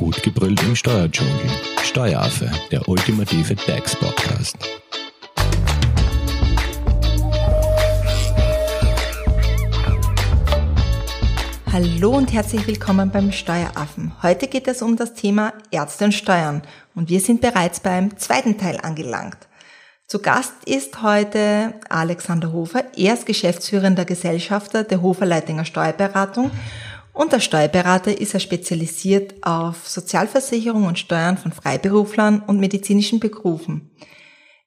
Gut 0.00 0.22
gebrüllt 0.22 0.62
im 0.62 0.74
Steuerdschungel. 0.74 1.50
Steueraffe, 1.82 2.50
der 2.70 2.88
ultimative 2.88 3.54
DAX-Podcast. 3.54 4.56
Hallo 11.70 12.16
und 12.16 12.32
herzlich 12.32 12.66
willkommen 12.66 13.10
beim 13.10 13.30
Steueraffen. 13.30 14.12
Heute 14.22 14.48
geht 14.48 14.68
es 14.68 14.80
um 14.80 14.96
das 14.96 15.12
Thema 15.12 15.52
Ärzte 15.70 16.06
und 16.06 16.12
Steuern 16.12 16.62
und 16.94 17.10
wir 17.10 17.20
sind 17.20 17.42
bereits 17.42 17.80
beim 17.80 18.16
zweiten 18.16 18.56
Teil 18.56 18.78
angelangt. 18.80 19.36
Zu 20.06 20.20
Gast 20.20 20.54
ist 20.64 21.02
heute 21.02 21.74
Alexander 21.90 22.52
Hofer. 22.52 22.84
Er 22.96 23.12
ist 23.12 23.26
geschäftsführender 23.26 24.06
Gesellschafter 24.06 24.82
der 24.82 25.02
Hofer 25.02 25.26
Leitinger 25.26 25.66
Steuerberatung 25.66 26.50
und 27.20 27.34
als 27.34 27.44
Steuerberater 27.44 28.18
ist 28.18 28.32
er 28.32 28.40
spezialisiert 28.40 29.34
auf 29.42 29.86
Sozialversicherung 29.86 30.86
und 30.86 30.98
Steuern 30.98 31.36
von 31.36 31.52
Freiberuflern 31.52 32.40
und 32.40 32.58
medizinischen 32.58 33.20
Berufen. 33.20 33.90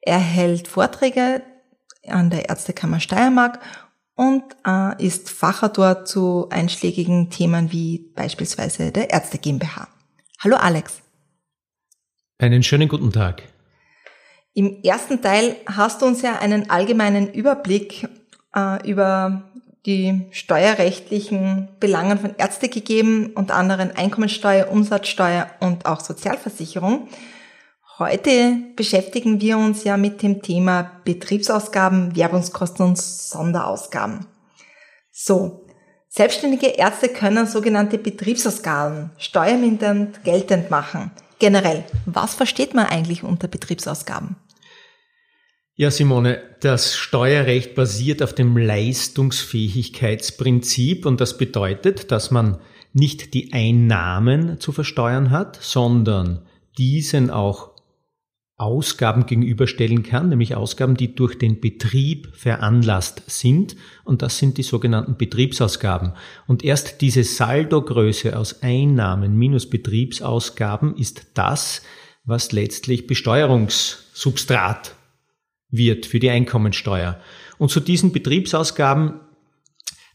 Er 0.01 0.19
hält 0.19 0.67
Vorträge 0.67 1.41
an 2.07 2.29
der 2.29 2.49
Ärztekammer 2.49 2.99
Steiermark 2.99 3.59
und 4.13 4.43
äh, 4.67 5.03
ist 5.03 5.31
Fachautor 5.31 6.05
zu 6.05 6.47
einschlägigen 6.51 7.31
Themen 7.31 7.71
wie 7.71 8.11
beispielsweise 8.13 8.91
der 8.91 9.09
Ärzte 9.09 9.39
GmbH. 9.39 9.87
Hallo 10.43 10.57
Alex. 10.57 11.01
Einen 12.37 12.61
schönen 12.61 12.87
guten 12.87 13.11
Tag. 13.11 13.41
Im 14.53 14.83
ersten 14.83 15.23
Teil 15.23 15.55
hast 15.65 16.03
du 16.03 16.05
uns 16.05 16.21
ja 16.21 16.37
einen 16.37 16.69
allgemeinen 16.69 17.33
Überblick 17.33 18.07
äh, 18.55 18.87
über 18.87 19.51
die 19.85 20.27
steuerrechtlichen 20.31 21.69
Belangen 21.79 22.17
von 22.17 22.35
Ärzte 22.37 22.69
gegeben, 22.69 23.31
unter 23.35 23.55
anderem 23.55 23.91
Einkommensteuer, 23.95 24.69
Umsatzsteuer 24.69 25.47
und 25.59 25.85
auch 25.85 25.99
Sozialversicherung. 25.99 27.09
Heute 27.99 28.57
beschäftigen 28.75 29.41
wir 29.41 29.57
uns 29.57 29.83
ja 29.83 29.97
mit 29.97 30.23
dem 30.23 30.41
Thema 30.41 30.91
Betriebsausgaben, 31.03 32.15
Werbungskosten 32.15 32.85
und 32.85 32.97
Sonderausgaben. 32.97 34.25
So, 35.11 35.67
selbstständige 36.09 36.67
Ärzte 36.67 37.09
können 37.09 37.45
sogenannte 37.45 37.97
Betriebsausgaben 37.97 39.11
steuermindernd 39.17 40.23
geltend 40.23 40.71
machen. 40.71 41.11
Generell, 41.39 41.83
was 42.05 42.35
versteht 42.35 42.73
man 42.73 42.85
eigentlich 42.85 43.23
unter 43.23 43.47
Betriebsausgaben? 43.47 44.37
Ja, 45.75 45.89
Simone, 45.89 46.39
das 46.59 46.95
Steuerrecht 46.95 47.73
basiert 47.73 48.21
auf 48.21 48.35
dem 48.35 48.57
Leistungsfähigkeitsprinzip 48.57 51.07
und 51.07 51.19
das 51.19 51.35
bedeutet, 51.35 52.11
dass 52.11 52.29
man 52.29 52.59
nicht 52.93 53.33
die 53.33 53.53
Einnahmen 53.53 54.59
zu 54.59 54.71
versteuern 54.71 55.31
hat, 55.31 55.57
sondern 55.59 56.45
diesen 56.77 57.31
auch 57.31 57.71
Ausgaben 58.55 59.25
gegenüberstellen 59.25 60.03
kann, 60.03 60.29
nämlich 60.29 60.55
Ausgaben, 60.55 60.95
die 60.95 61.15
durch 61.15 61.39
den 61.39 61.59
Betrieb 61.59 62.35
veranlasst 62.35 63.23
sind. 63.25 63.75
Und 64.05 64.21
das 64.21 64.37
sind 64.37 64.59
die 64.59 64.63
sogenannten 64.63 65.17
Betriebsausgaben. 65.17 66.13
Und 66.45 66.63
erst 66.63 67.01
diese 67.01 67.23
Saldogröße 67.23 68.37
aus 68.37 68.61
Einnahmen 68.61 69.39
minus 69.39 69.67
Betriebsausgaben 69.67 70.95
ist 70.97 71.31
das, 71.33 71.81
was 72.25 72.51
letztlich 72.51 73.07
Besteuerungssubstrat 73.07 74.97
wird 75.73 76.05
für 76.05 76.19
die 76.19 76.29
Einkommensteuer. 76.29 77.19
Und 77.57 77.69
zu 77.69 77.79
diesen 77.79 78.13
Betriebsausgaben, 78.13 79.19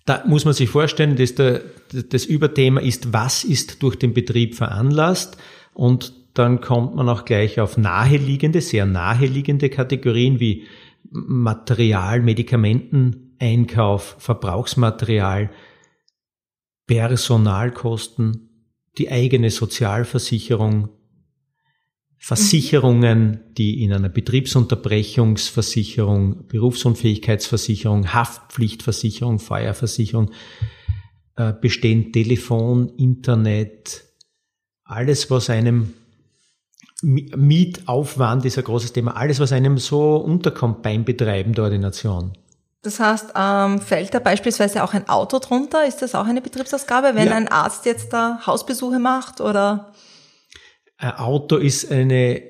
da 0.06 0.22
muss 0.26 0.44
man 0.44 0.54
sich 0.54 0.70
vorstellen, 0.70 1.16
dass 1.16 1.34
der, 1.34 1.62
das 1.92 2.24
Überthema 2.24 2.80
ist, 2.80 3.12
was 3.12 3.44
ist 3.44 3.82
durch 3.82 3.96
den 3.96 4.14
Betrieb 4.14 4.54
veranlasst 4.54 5.36
und 5.74 6.14
dann 6.34 6.60
kommt 6.60 6.94
man 6.94 7.08
auch 7.08 7.24
gleich 7.24 7.60
auf 7.60 7.76
naheliegende, 7.76 8.60
sehr 8.60 8.86
naheliegende 8.86 9.68
Kategorien 9.68 10.38
wie 10.38 10.66
Material, 11.10 12.20
Medikamenten, 12.20 13.34
Einkauf, 13.41 14.16
Verbrauchsmaterial, 14.18 15.50
Personalkosten, 16.86 18.48
die 18.98 19.10
eigene 19.10 19.50
Sozialversicherung, 19.50 20.91
Versicherungen, 22.18 23.40
die 23.56 23.84
in 23.84 23.92
einer 23.92 24.08
Betriebsunterbrechungsversicherung, 24.08 26.48
Berufsunfähigkeitsversicherung, 26.48 28.12
Haftpflichtversicherung, 28.12 29.38
Feuerversicherung 29.38 30.32
äh, 31.36 31.52
bestehen, 31.52 32.12
Telefon, 32.12 32.88
Internet, 32.96 34.02
alles, 34.84 35.30
was 35.30 35.48
einem 35.48 35.94
Mietaufwand 37.02 38.44
ist 38.44 38.58
ein 38.58 38.64
großes 38.64 38.92
Thema, 38.92 39.16
alles, 39.16 39.38
was 39.38 39.52
einem 39.52 39.78
so 39.78 40.16
unterkommt 40.16 40.82
beim 40.82 41.04
Betreiben 41.04 41.52
der 41.52 41.64
Ordination. 41.64 42.32
Das 42.82 42.98
heißt, 42.98 43.32
ähm, 43.36 43.80
fällt 43.80 44.14
da 44.14 44.18
beispielsweise 44.18 44.82
auch 44.82 44.94
ein 44.94 45.08
Auto 45.08 45.38
drunter? 45.38 45.86
Ist 45.86 46.02
das 46.02 46.14
auch 46.14 46.26
eine 46.26 46.40
Betriebsausgabe, 46.40 47.14
wenn 47.14 47.28
ja. 47.28 47.34
ein 47.34 47.48
Arzt 47.48 47.86
jetzt 47.86 48.12
da 48.12 48.40
Hausbesuche 48.46 48.98
macht 48.98 49.40
oder? 49.40 49.92
Ein 50.98 51.12
Auto 51.12 51.56
ist 51.56 51.91
eine 51.92 52.42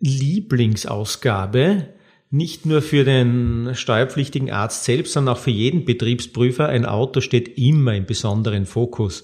Lieblingsausgabe, 0.00 1.94
nicht 2.30 2.66
nur 2.66 2.82
für 2.82 3.04
den 3.04 3.70
steuerpflichtigen 3.74 4.50
Arzt 4.50 4.84
selbst, 4.84 5.12
sondern 5.12 5.36
auch 5.36 5.40
für 5.40 5.52
jeden 5.52 5.84
Betriebsprüfer. 5.84 6.68
Ein 6.68 6.84
Auto 6.84 7.20
steht 7.20 7.56
immer 7.56 7.94
im 7.94 8.04
besonderen 8.04 8.66
Fokus. 8.66 9.22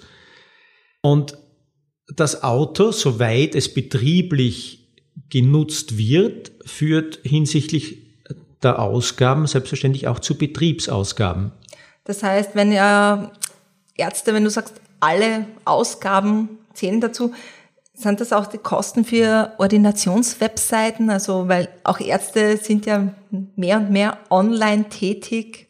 Und 1.02 1.36
das 2.14 2.44
Auto, 2.44 2.92
soweit 2.92 3.56
es 3.56 3.74
betrieblich 3.74 4.88
genutzt 5.28 5.98
wird, 5.98 6.52
führt 6.64 7.18
hinsichtlich 7.24 7.98
der 8.62 8.78
Ausgaben 8.78 9.48
selbstverständlich 9.48 10.06
auch 10.06 10.20
zu 10.20 10.38
Betriebsausgaben. 10.38 11.50
Das 12.04 12.22
heißt, 12.22 12.54
wenn 12.54 12.70
ja 12.70 13.32
Ärzte, 13.96 14.32
wenn 14.32 14.44
du 14.44 14.50
sagst, 14.50 14.80
alle 15.00 15.46
Ausgaben 15.64 16.48
zählen 16.74 17.00
dazu, 17.00 17.32
sind 18.00 18.20
das 18.20 18.32
auch 18.32 18.46
die 18.46 18.58
Kosten 18.58 19.04
für 19.04 19.52
Ordinationswebseiten? 19.58 21.10
Also, 21.10 21.48
weil 21.48 21.68
auch 21.84 22.00
Ärzte 22.00 22.56
sind 22.56 22.86
ja 22.86 23.14
mehr 23.56 23.78
und 23.78 23.90
mehr 23.90 24.18
online 24.30 24.88
tätig. 24.88 25.68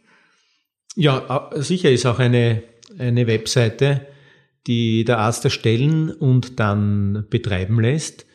Ja, 0.97 1.51
sicher 1.55 1.91
ist 1.91 2.07
auch 2.07 2.19
eine, 2.19 2.63
eine 2.99 3.27
Webseite, 3.27 4.07
die 4.67 5.05
der 5.05 5.19
Arzt 5.19 5.45
erstellen 5.45 6.11
und 6.11 6.61
dann 6.61 7.27
betreiben 7.31 7.81
lässt, 7.81 8.27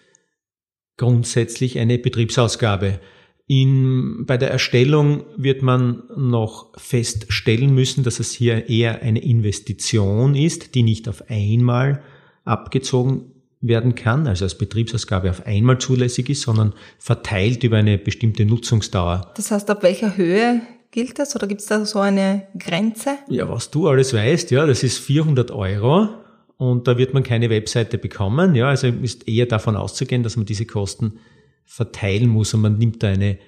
grundsätzlich 0.98 1.80
eine 1.80 1.98
Betriebsausgabe. 1.98 3.00
In, 3.48 4.26
bei 4.26 4.38
der 4.38 4.50
Erstellung 4.50 5.24
wird 5.38 5.62
man 5.62 6.04
noch 6.18 6.74
feststellen 6.80 7.76
müssen, 7.76 8.04
dass 8.04 8.20
es 8.20 8.32
hier 8.32 8.70
eher 8.70 9.04
eine 9.04 9.24
Investition 9.24 10.36
ist, 10.36 10.74
die 10.74 10.82
nicht 10.82 11.08
auf 11.08 11.30
einmal 11.30 12.02
abgezogen 12.44 13.35
werden 13.62 13.96
kann, 13.96 14.28
also 14.28 14.46
als 14.46 14.58
Betriebsausgabe 14.58 15.30
auf 15.30 15.46
einmal 15.46 15.80
zulässig 15.80 16.30
ist, 16.30 16.42
sondern 16.42 16.74
verteilt 17.00 17.64
über 17.64 17.78
eine 17.78 17.98
bestimmte 17.98 18.46
Nutzungsdauer. 18.46 19.32
Das 19.36 19.52
heißt, 19.52 19.70
ab 19.70 19.84
welcher 19.84 20.18
Höhe 20.18 20.62
gilt 20.92 21.20
das 21.20 21.36
oder 21.36 21.48
gibt 21.48 21.62
es 21.62 21.68
da 21.68 21.86
so 21.86 22.00
eine 22.00 22.48
Grenze? 22.58 23.18
Ja, 23.30 23.50
was 23.50 23.72
du 23.72 23.88
alles 23.88 24.14
weißt, 24.14 24.52
ja, 24.52 24.66
das 24.66 24.84
ist 24.84 25.00
400 25.00 25.52
Euro 25.52 26.10
und 26.58 26.88
da 26.88 26.98
wird 26.98 27.14
man 27.14 27.24
keine 27.24 27.50
Webseite 27.50 27.98
bekommen. 27.98 28.56
Ja, 28.56 28.70
also 28.70 28.88
ist 28.88 29.28
eher 29.28 29.46
davon 29.46 29.76
auszugehen, 29.76 30.24
dass 30.24 30.38
man 30.38 30.46
diese 30.46 30.66
Kosten 30.66 31.20
verteilen 31.66 32.30
muss 32.30 32.54
und 32.54 32.62
man 32.62 32.78
nimmt 32.78 33.04
da 33.04 33.10
eine 33.10 33.40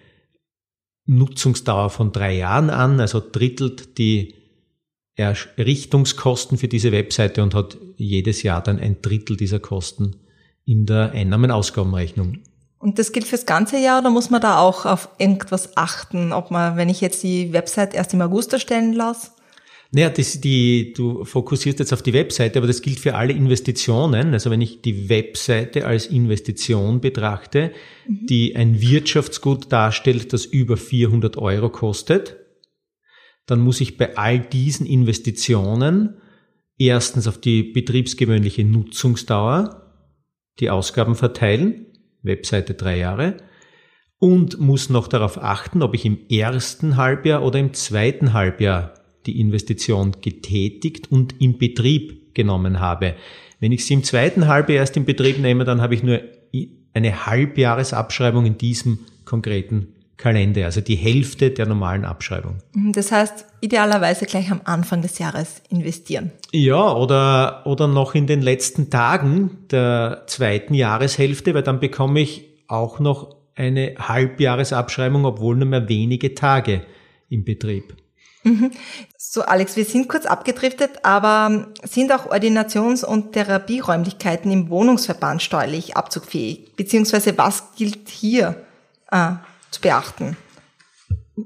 Nutzungsdauer 1.05 1.89
von 1.89 2.11
drei 2.11 2.35
Jahren 2.35 2.69
an, 2.69 2.99
also 2.99 3.21
drittelt 3.21 3.97
die 3.97 4.35
Errichtungskosten 5.17 6.57
für 6.57 6.67
diese 6.67 6.91
Webseite 6.91 7.41
und 7.41 7.55
hat 7.55 7.77
jedes 7.95 8.43
Jahr 8.43 8.61
dann 8.61 8.79
ein 8.79 9.01
Drittel 9.01 9.35
dieser 9.35 9.59
Kosten 9.59 10.15
in 10.65 10.85
der 10.85 11.11
Einnahmen-Ausgabenrechnung. 11.11 12.39
Und 12.79 12.99
das 12.99 13.11
gilt 13.11 13.25
fürs 13.25 13.47
ganze 13.47 13.79
Jahr 13.79 13.99
oder 13.99 14.11
muss 14.11 14.29
man 14.29 14.41
da 14.41 14.59
auch 14.59 14.85
auf 14.85 15.09
irgendwas 15.17 15.75
achten, 15.75 16.31
ob 16.31 16.51
man, 16.51 16.77
wenn 16.77 16.89
ich 16.89 17.01
jetzt 17.01 17.23
die 17.23 17.51
Website 17.51 17.95
erst 17.95 18.13
im 18.13 18.21
August 18.21 18.53
erstellen 18.53 18.93
lasse? 18.93 19.31
Naja, 19.91 20.09
das, 20.09 20.41
die, 20.41 20.93
du 20.93 21.23
fokussierst 21.23 21.79
jetzt 21.79 21.93
auf 21.93 22.01
die 22.01 22.13
Webseite, 22.13 22.59
aber 22.59 22.67
das 22.67 22.81
gilt 22.81 22.99
für 22.99 23.15
alle 23.15 23.33
Investitionen. 23.33 24.33
Also 24.33 24.51
wenn 24.51 24.61
ich 24.61 24.81
die 24.81 25.09
Webseite 25.09 25.87
als 25.87 26.07
Investition 26.07 26.99
betrachte, 26.99 27.71
mhm. 28.07 28.27
die 28.27 28.55
ein 28.55 28.81
Wirtschaftsgut 28.81 29.71
darstellt, 29.71 30.33
das 30.33 30.45
über 30.45 30.77
400 30.77 31.37
Euro 31.37 31.69
kostet, 31.69 32.35
dann 33.47 33.61
muss 33.61 33.81
ich 33.81 33.97
bei 33.97 34.15
all 34.17 34.39
diesen 34.39 34.85
Investitionen 34.85 36.17
erstens 36.77 37.27
auf 37.27 37.39
die 37.39 37.63
betriebsgewöhnliche 37.63 38.63
Nutzungsdauer 38.63 39.83
die 40.59 40.69
Ausgaben 40.69 41.15
verteilen, 41.15 41.87
Webseite 42.21 42.75
drei 42.75 42.97
Jahre, 42.97 43.37
und 44.19 44.59
muss 44.59 44.89
noch 44.89 45.07
darauf 45.07 45.41
achten, 45.41 45.81
ob 45.81 45.93
ich 45.93 46.05
im 46.05 46.19
ersten 46.29 46.97
Halbjahr 46.97 47.43
oder 47.43 47.59
im 47.59 47.73
zweiten 47.73 48.33
Halbjahr 48.33 48.93
die 49.25 49.39
Investition 49.39 50.13
getätigt 50.21 51.11
und 51.11 51.39
im 51.41 51.57
Betrieb 51.57 52.33
genommen 52.33 52.79
habe. 52.79 53.15
Wenn 53.59 53.71
ich 53.71 53.85
sie 53.85 53.93
im 53.93 54.03
zweiten 54.03 54.47
Halbjahr 54.47 54.79
erst 54.79 54.97
in 54.97 55.05
Betrieb 55.05 55.39
nehme, 55.39 55.65
dann 55.65 55.81
habe 55.81 55.93
ich 55.93 56.03
nur 56.03 56.21
eine 56.93 57.25
Halbjahresabschreibung 57.25 58.45
in 58.45 58.57
diesem 58.57 58.99
konkreten 59.25 59.93
Kalender, 60.17 60.65
also 60.65 60.81
die 60.81 60.95
Hälfte 60.95 61.51
der 61.51 61.67
normalen 61.67 62.03
Abschreibung. 62.03 62.57
Mhm, 62.73 62.91
das 62.91 63.11
heißt, 63.11 63.45
idealerweise 63.61 64.25
gleich 64.25 64.51
am 64.51 64.61
Anfang 64.63 65.03
des 65.03 65.19
Jahres 65.19 65.61
investieren. 65.69 66.31
Ja, 66.51 66.91
oder, 66.93 67.61
oder 67.65 67.87
noch 67.87 68.15
in 68.15 68.25
den 68.25 68.41
letzten 68.41 68.89
Tagen 68.89 69.57
der 69.69 70.23
zweiten 70.25 70.73
Jahreshälfte, 70.73 71.53
weil 71.53 71.63
dann 71.63 71.79
bekomme 71.79 72.19
ich 72.19 72.45
auch 72.67 72.99
noch 72.99 73.35
eine 73.55 73.95
Halbjahresabschreibung, 73.99 75.25
obwohl 75.25 75.55
nur 75.55 75.67
mehr 75.67 75.87
wenige 75.87 76.33
Tage 76.33 76.81
im 77.29 77.43
Betrieb. 77.43 77.95
Mhm. 78.43 78.71
So, 79.17 79.41
Alex, 79.41 79.75
wir 79.75 79.85
sind 79.85 80.07
kurz 80.07 80.25
abgedriftet, 80.25 81.03
aber 81.03 81.67
sind 81.83 82.11
auch 82.11 82.27
Ordinations- 82.27 83.03
und 83.03 83.33
Therapieräumlichkeiten 83.33 84.51
im 84.51 84.69
Wohnungsverband 84.69 85.41
steuerlich 85.41 85.97
abzugfähig? 85.97 86.75
Beziehungsweise 86.75 87.37
was 87.37 87.75
gilt 87.75 88.09
hier 88.09 88.63
äh, 89.11 89.33
zu 89.77 89.81
beachten? 89.81 90.37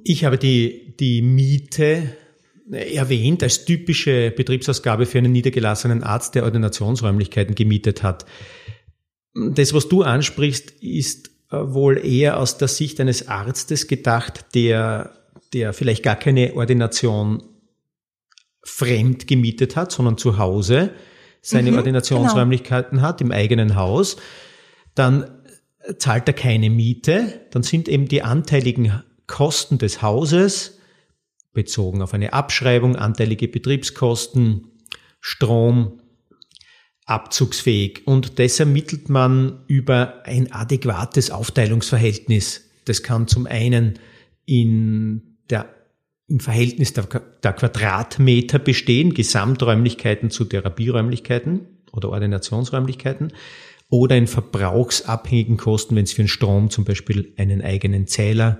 Ich 0.03 0.23
habe 0.25 0.37
die, 0.37 0.95
die 0.99 1.21
Miete 1.21 2.15
erwähnt 2.71 3.43
als 3.43 3.65
typische 3.65 4.31
Betriebsausgabe 4.31 5.05
für 5.05 5.17
einen 5.17 5.31
niedergelassenen 5.31 6.03
Arzt, 6.03 6.35
der 6.35 6.43
Ordinationsräumlichkeiten 6.43 7.55
gemietet 7.55 8.01
hat. 8.01 8.25
Das, 9.33 9.73
was 9.73 9.89
du 9.89 10.03
ansprichst, 10.03 10.71
ist 10.81 11.31
äh, 11.51 11.57
wohl 11.57 12.05
eher 12.05 12.37
aus 12.37 12.57
der 12.57 12.67
Sicht 12.67 12.99
eines 12.99 13.27
Arztes 13.27 13.87
gedacht, 13.87 14.45
der, 14.55 15.11
der 15.53 15.73
vielleicht 15.73 16.03
gar 16.03 16.15
keine 16.15 16.53
Ordination 16.55 17.43
fremd 18.63 19.27
gemietet 19.27 19.75
hat, 19.75 19.91
sondern 19.91 20.17
zu 20.17 20.37
Hause 20.37 20.91
seine 21.41 21.71
mhm, 21.71 21.77
Ordinationsräumlichkeiten 21.77 22.97
genau. 22.97 23.07
hat, 23.07 23.19
im 23.19 23.31
eigenen 23.31 23.75
Haus. 23.75 24.17
Dann 24.95 25.40
zahlt 25.97 26.27
er 26.27 26.33
keine 26.33 26.69
Miete, 26.69 27.41
dann 27.51 27.63
sind 27.63 27.87
eben 27.87 28.07
die 28.07 28.21
anteiligen 28.21 29.03
Kosten 29.27 29.77
des 29.77 30.01
Hauses 30.01 30.77
bezogen 31.53 32.01
auf 32.01 32.13
eine 32.13 32.33
Abschreibung, 32.33 32.95
anteilige 32.95 33.47
Betriebskosten, 33.47 34.67
Strom, 35.19 36.01
abzugsfähig. 37.05 38.03
Und 38.05 38.39
das 38.39 38.59
ermittelt 38.59 39.09
man 39.09 39.63
über 39.67 40.23
ein 40.25 40.51
adäquates 40.51 41.29
Aufteilungsverhältnis. 41.29 42.69
Das 42.85 43.03
kann 43.03 43.27
zum 43.27 43.47
einen 43.47 43.99
in 44.45 45.37
der, 45.49 45.69
im 46.27 46.39
Verhältnis 46.39 46.93
der, 46.93 47.05
der 47.43 47.53
Quadratmeter 47.53 48.59
bestehen, 48.59 49.13
Gesamträumlichkeiten 49.13 50.29
zu 50.29 50.45
Therapieräumlichkeiten 50.45 51.67
oder 51.91 52.09
Ordinationsräumlichkeiten 52.09 53.33
oder 53.91 54.15
in 54.15 54.25
verbrauchsabhängigen 54.25 55.57
Kosten, 55.57 55.95
wenn 55.95 56.05
es 56.05 56.13
für 56.13 56.23
den 56.23 56.29
Strom 56.29 56.71
zum 56.71 56.85
Beispiel 56.85 57.33
einen 57.37 57.61
eigenen 57.61 58.07
Zähler 58.07 58.59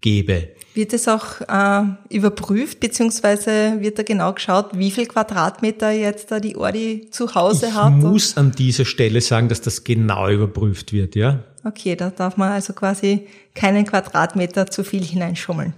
gäbe. 0.00 0.48
Wird 0.74 0.92
es 0.92 1.06
auch 1.06 1.40
äh, 1.42 1.82
überprüft, 2.08 2.80
beziehungsweise 2.80 3.80
wird 3.80 3.98
da 3.98 4.02
genau 4.02 4.32
geschaut, 4.32 4.70
wie 4.72 4.90
viel 4.90 5.06
Quadratmeter 5.06 5.90
jetzt 5.92 6.30
da 6.30 6.40
die 6.40 6.56
Ordi 6.56 7.08
zu 7.10 7.34
Hause 7.34 7.68
ich 7.68 7.74
hat? 7.74 7.92
Ich 7.96 8.02
muss 8.02 8.36
an 8.36 8.52
dieser 8.52 8.86
Stelle 8.86 9.20
sagen, 9.20 9.48
dass 9.48 9.60
das 9.60 9.84
genau 9.84 10.28
überprüft 10.30 10.92
wird, 10.92 11.14
ja. 11.14 11.44
Okay, 11.62 11.94
da 11.94 12.10
darf 12.10 12.36
man 12.36 12.50
also 12.50 12.72
quasi 12.72 13.26
keinen 13.54 13.86
Quadratmeter 13.86 14.66
zu 14.66 14.82
viel 14.82 15.04
hineinschummeln. 15.04 15.74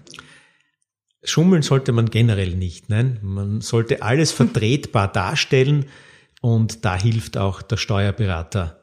Schummeln 1.25 1.63
sollte 1.63 1.91
man 1.91 2.09
generell 2.09 2.55
nicht, 2.55 2.89
nein. 2.89 3.19
Man 3.21 3.61
sollte 3.61 4.03
alles 4.03 4.31
vertretbar 4.31 5.13
darstellen 5.13 5.87
und 6.41 6.85
da 6.85 6.97
hilft 6.97 7.37
auch 7.37 7.63
der 7.63 7.77
Steuerberater. 7.77 8.83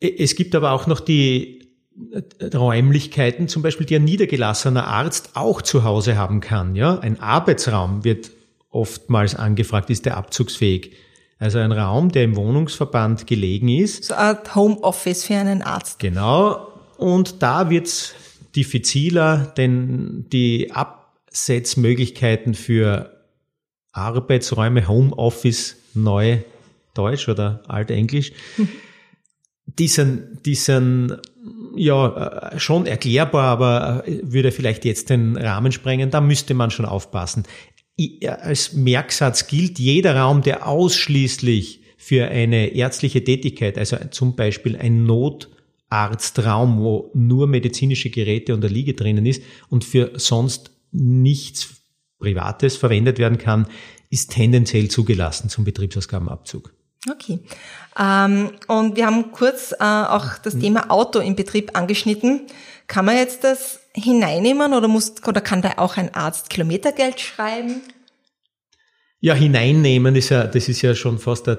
Es 0.00 0.36
gibt 0.36 0.54
aber 0.54 0.72
auch 0.72 0.86
noch 0.86 1.00
die 1.00 1.70
äh, 2.10 2.56
Räumlichkeiten, 2.56 3.48
zum 3.48 3.62
Beispiel, 3.62 3.86
die 3.86 3.96
ein 3.96 4.04
niedergelassener 4.04 4.86
Arzt 4.86 5.30
auch 5.34 5.62
zu 5.62 5.84
Hause 5.84 6.16
haben 6.16 6.40
kann. 6.40 6.76
Ja, 6.76 6.98
ein 6.98 7.20
Arbeitsraum 7.20 8.04
wird 8.04 8.30
oftmals 8.70 9.34
angefragt, 9.34 9.90
ist 9.90 10.04
der 10.04 10.16
abzugsfähig. 10.16 10.92
Also 11.38 11.58
ein 11.58 11.72
Raum, 11.72 12.12
der 12.12 12.24
im 12.24 12.36
Wohnungsverband 12.36 13.26
gelegen 13.26 13.68
ist. 13.68 14.04
So 14.04 14.14
Art 14.14 14.54
Homeoffice 14.54 15.24
für 15.24 15.34
einen 15.34 15.62
Arzt. 15.62 15.98
Genau. 15.98 16.68
Und 16.96 17.42
da 17.42 17.68
wird's 17.68 18.14
diffiziler, 18.54 19.52
denn 19.56 20.26
die 20.32 20.72
Absetzmöglichkeiten 20.72 22.54
für 22.54 23.22
Arbeitsräume, 23.92 24.88
Homeoffice 24.88 25.76
neu 25.96 26.38
Deutsch 26.94 27.28
oder 27.28 27.62
Altenglisch, 27.68 28.32
diesen, 29.66 30.40
diesen, 30.44 31.16
ja, 31.76 32.52
äh, 32.52 32.58
schon 32.58 32.86
erklärbar, 32.86 33.44
aber 33.44 34.04
äh, 34.06 34.20
würde 34.22 34.52
vielleicht 34.52 34.84
jetzt 34.84 35.10
den 35.10 35.36
Rahmen 35.36 35.72
sprengen, 35.72 36.10
da 36.10 36.20
müsste 36.20 36.54
man 36.54 36.70
schon 36.70 36.86
aufpassen. 36.86 37.44
Als 38.42 38.74
Merksatz 38.74 39.46
gilt 39.46 39.78
jeder 39.78 40.16
Raum, 40.16 40.42
der 40.42 40.68
ausschließlich 40.68 41.80
für 41.96 42.28
eine 42.28 42.74
ärztliche 42.74 43.24
Tätigkeit, 43.24 43.78
also 43.78 43.96
zum 44.10 44.36
Beispiel 44.36 44.76
ein 44.76 45.04
Notarztraum, 45.04 46.78
wo 46.78 47.10
nur 47.14 47.46
medizinische 47.46 48.10
Geräte 48.10 48.54
und 48.54 48.60
der 48.60 48.70
Liege 48.70 48.92
drinnen 48.92 49.24
ist 49.24 49.42
und 49.70 49.84
für 49.84 50.12
sonst 50.16 50.70
nichts 50.92 51.82
Privates 52.18 52.76
verwendet 52.76 53.18
werden 53.18 53.38
kann, 53.38 53.66
ist 54.16 54.30
tendenziell 54.30 54.88
zugelassen 54.88 55.50
zum 55.50 55.64
Betriebsausgabenabzug. 55.64 56.72
Okay. 57.10 57.40
Ähm, 58.00 58.50
und 58.66 58.96
wir 58.96 59.06
haben 59.06 59.30
kurz 59.30 59.72
äh, 59.72 59.84
auch 59.84 60.38
das 60.38 60.54
mhm. 60.54 60.60
Thema 60.60 60.90
Auto 60.90 61.18
im 61.18 61.36
Betrieb 61.36 61.76
angeschnitten. 61.76 62.46
Kann 62.86 63.04
man 63.04 63.16
jetzt 63.16 63.44
das 63.44 63.80
hineinnehmen 63.94 64.72
oder 64.72 64.88
muss 64.88 65.14
oder 65.26 65.42
kann 65.42 65.60
da 65.60 65.74
auch 65.76 65.98
ein 65.98 66.14
Arzt 66.14 66.48
Kilometergeld 66.48 67.20
schreiben? 67.20 67.82
Ja, 69.20 69.34
hineinnehmen 69.34 70.16
ist 70.16 70.30
ja, 70.30 70.46
das 70.46 70.68
ist 70.68 70.80
ja 70.80 70.94
schon 70.94 71.18
fast 71.18 71.46
ein 71.48 71.58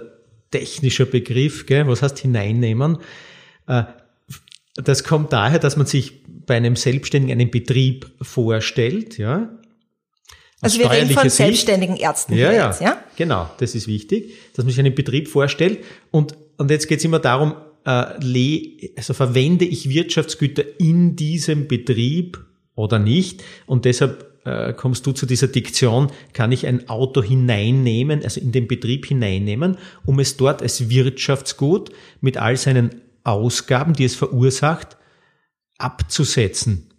technischer 0.49 1.05
Begriff, 1.05 1.67
gell? 1.67 1.87
Was 1.87 2.01
heißt 2.01 2.17
hineinnehmen? 2.17 2.97
Äh, 3.67 3.83
das 4.75 5.03
kommt 5.03 5.31
daher, 5.31 5.59
dass 5.59 5.77
man 5.77 5.85
sich 5.85 6.23
bei 6.25 6.55
einem 6.55 6.75
Selbstständigen 6.75 7.39
einen 7.39 7.51
Betrieb 7.51 8.11
vorstellt, 8.21 9.17
ja, 9.19 9.49
also 10.61 10.79
wir 10.79 10.89
reden 10.89 11.11
von 11.11 11.23
Sicht. 11.23 11.35
selbstständigen 11.35 11.97
Ärzten 11.97 12.33
ja, 12.33 12.51
ja, 12.51 12.67
jetzt, 12.67 12.81
ja? 12.81 12.97
Genau, 13.15 13.49
das 13.59 13.75
ist 13.75 13.87
wichtig, 13.87 14.33
dass 14.55 14.65
man 14.65 14.71
sich 14.71 14.79
einen 14.79 14.95
Betrieb 14.95 15.27
vorstellt. 15.27 15.83
Und, 16.09 16.35
und 16.57 16.71
jetzt 16.71 16.87
geht 16.87 16.99
es 16.99 17.05
immer 17.05 17.19
darum, 17.19 17.55
äh, 17.85 18.89
also 18.95 19.13
verwende 19.13 19.65
ich 19.65 19.89
Wirtschaftsgüter 19.89 20.63
in 20.79 21.15
diesem 21.15 21.67
Betrieb 21.67 22.43
oder 22.75 22.97
nicht? 22.97 23.43
Und 23.67 23.85
deshalb 23.85 24.41
äh, 24.45 24.73
kommst 24.73 25.05
du 25.05 25.11
zu 25.11 25.25
dieser 25.25 25.47
Diktion, 25.47 26.11
kann 26.33 26.51
ich 26.51 26.65
ein 26.65 26.89
Auto 26.89 27.21
hineinnehmen, 27.21 28.23
also 28.23 28.39
in 28.39 28.51
den 28.51 28.67
Betrieb 28.67 29.05
hineinnehmen, 29.05 29.77
um 30.05 30.19
es 30.19 30.37
dort 30.37 30.61
als 30.61 30.89
Wirtschaftsgut 30.89 31.91
mit 32.19 32.37
all 32.37 32.57
seinen 32.57 33.01
Ausgaben, 33.23 33.93
die 33.93 34.05
es 34.05 34.15
verursacht, 34.15 34.97
abzusetzen, 35.77 36.89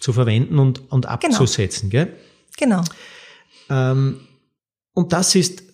zu 0.00 0.12
verwenden 0.12 0.58
und, 0.58 0.90
und 0.90 1.02
genau. 1.02 1.14
abzusetzen. 1.14 1.88
Genau. 1.88 2.06
Gell? 2.06 2.14
Genau. 2.60 2.82
Ähm, 3.68 4.20
und 4.94 5.12
das 5.12 5.34
ist 5.34 5.64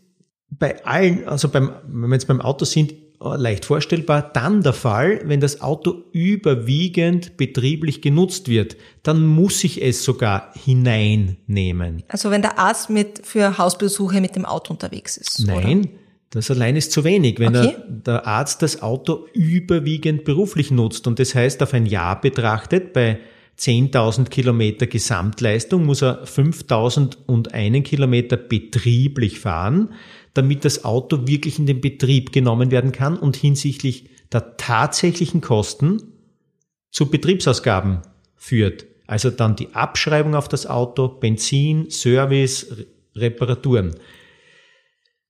bei 0.48 0.84
allen, 0.84 1.26
also 1.28 1.48
beim, 1.48 1.72
wenn 1.86 2.08
wir 2.08 2.14
jetzt 2.14 2.28
beim 2.28 2.40
Auto 2.40 2.64
sind, 2.64 2.94
leicht 3.20 3.64
vorstellbar, 3.64 4.30
dann 4.32 4.62
der 4.62 4.72
Fall, 4.72 5.22
wenn 5.24 5.40
das 5.40 5.60
Auto 5.62 6.04
überwiegend 6.12 7.36
betrieblich 7.36 8.02
genutzt 8.02 8.48
wird, 8.48 8.76
dann 9.02 9.26
muss 9.26 9.64
ich 9.64 9.82
es 9.82 10.04
sogar 10.04 10.52
hineinnehmen. 10.64 12.04
Also 12.08 12.30
wenn 12.30 12.42
der 12.42 12.58
Arzt 12.58 12.90
mit, 12.90 13.26
für 13.26 13.58
Hausbesuche 13.58 14.20
mit 14.20 14.36
dem 14.36 14.44
Auto 14.44 14.72
unterwegs 14.72 15.16
ist. 15.16 15.46
Nein, 15.46 15.80
oder? 15.80 15.88
das 16.30 16.50
allein 16.50 16.76
ist 16.76 16.92
zu 16.92 17.04
wenig. 17.04 17.38
Wenn 17.38 17.56
okay. 17.56 17.74
er, 17.74 17.90
der 17.90 18.26
Arzt 18.26 18.62
das 18.62 18.82
Auto 18.82 19.26
überwiegend 19.32 20.24
beruflich 20.24 20.70
nutzt 20.70 21.06
und 21.06 21.18
das 21.18 21.34
heißt 21.34 21.62
auf 21.62 21.72
ein 21.72 21.86
Jahr 21.86 22.20
betrachtet, 22.20 22.92
bei 22.92 23.18
10.000 23.58 24.28
Kilometer 24.28 24.86
Gesamtleistung 24.86 25.84
muss 25.84 26.02
er 26.02 26.24
5.001 26.24 27.82
Kilometer 27.82 28.36
betrieblich 28.36 29.40
fahren, 29.40 29.94
damit 30.34 30.64
das 30.64 30.84
Auto 30.84 31.26
wirklich 31.26 31.58
in 31.58 31.66
den 31.66 31.80
Betrieb 31.80 32.32
genommen 32.32 32.70
werden 32.70 32.92
kann 32.92 33.18
und 33.18 33.36
hinsichtlich 33.36 34.10
der 34.32 34.56
tatsächlichen 34.56 35.40
Kosten 35.40 36.02
zu 36.90 37.10
Betriebsausgaben 37.10 38.02
führt. 38.36 38.84
Also 39.06 39.30
dann 39.30 39.56
die 39.56 39.74
Abschreibung 39.74 40.34
auf 40.34 40.48
das 40.48 40.66
Auto, 40.66 41.08
Benzin, 41.08 41.90
Service, 41.90 42.66
Reparaturen. 43.14 43.94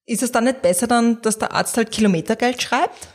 Ist 0.06 0.22
es 0.22 0.32
dann 0.32 0.44
nicht 0.44 0.62
besser 0.62 0.86
dann, 0.86 1.20
dass 1.22 1.38
der 1.38 1.52
Arzt 1.52 1.76
halt 1.76 1.90
Kilometergeld 1.90 2.62
schreibt? 2.62 3.08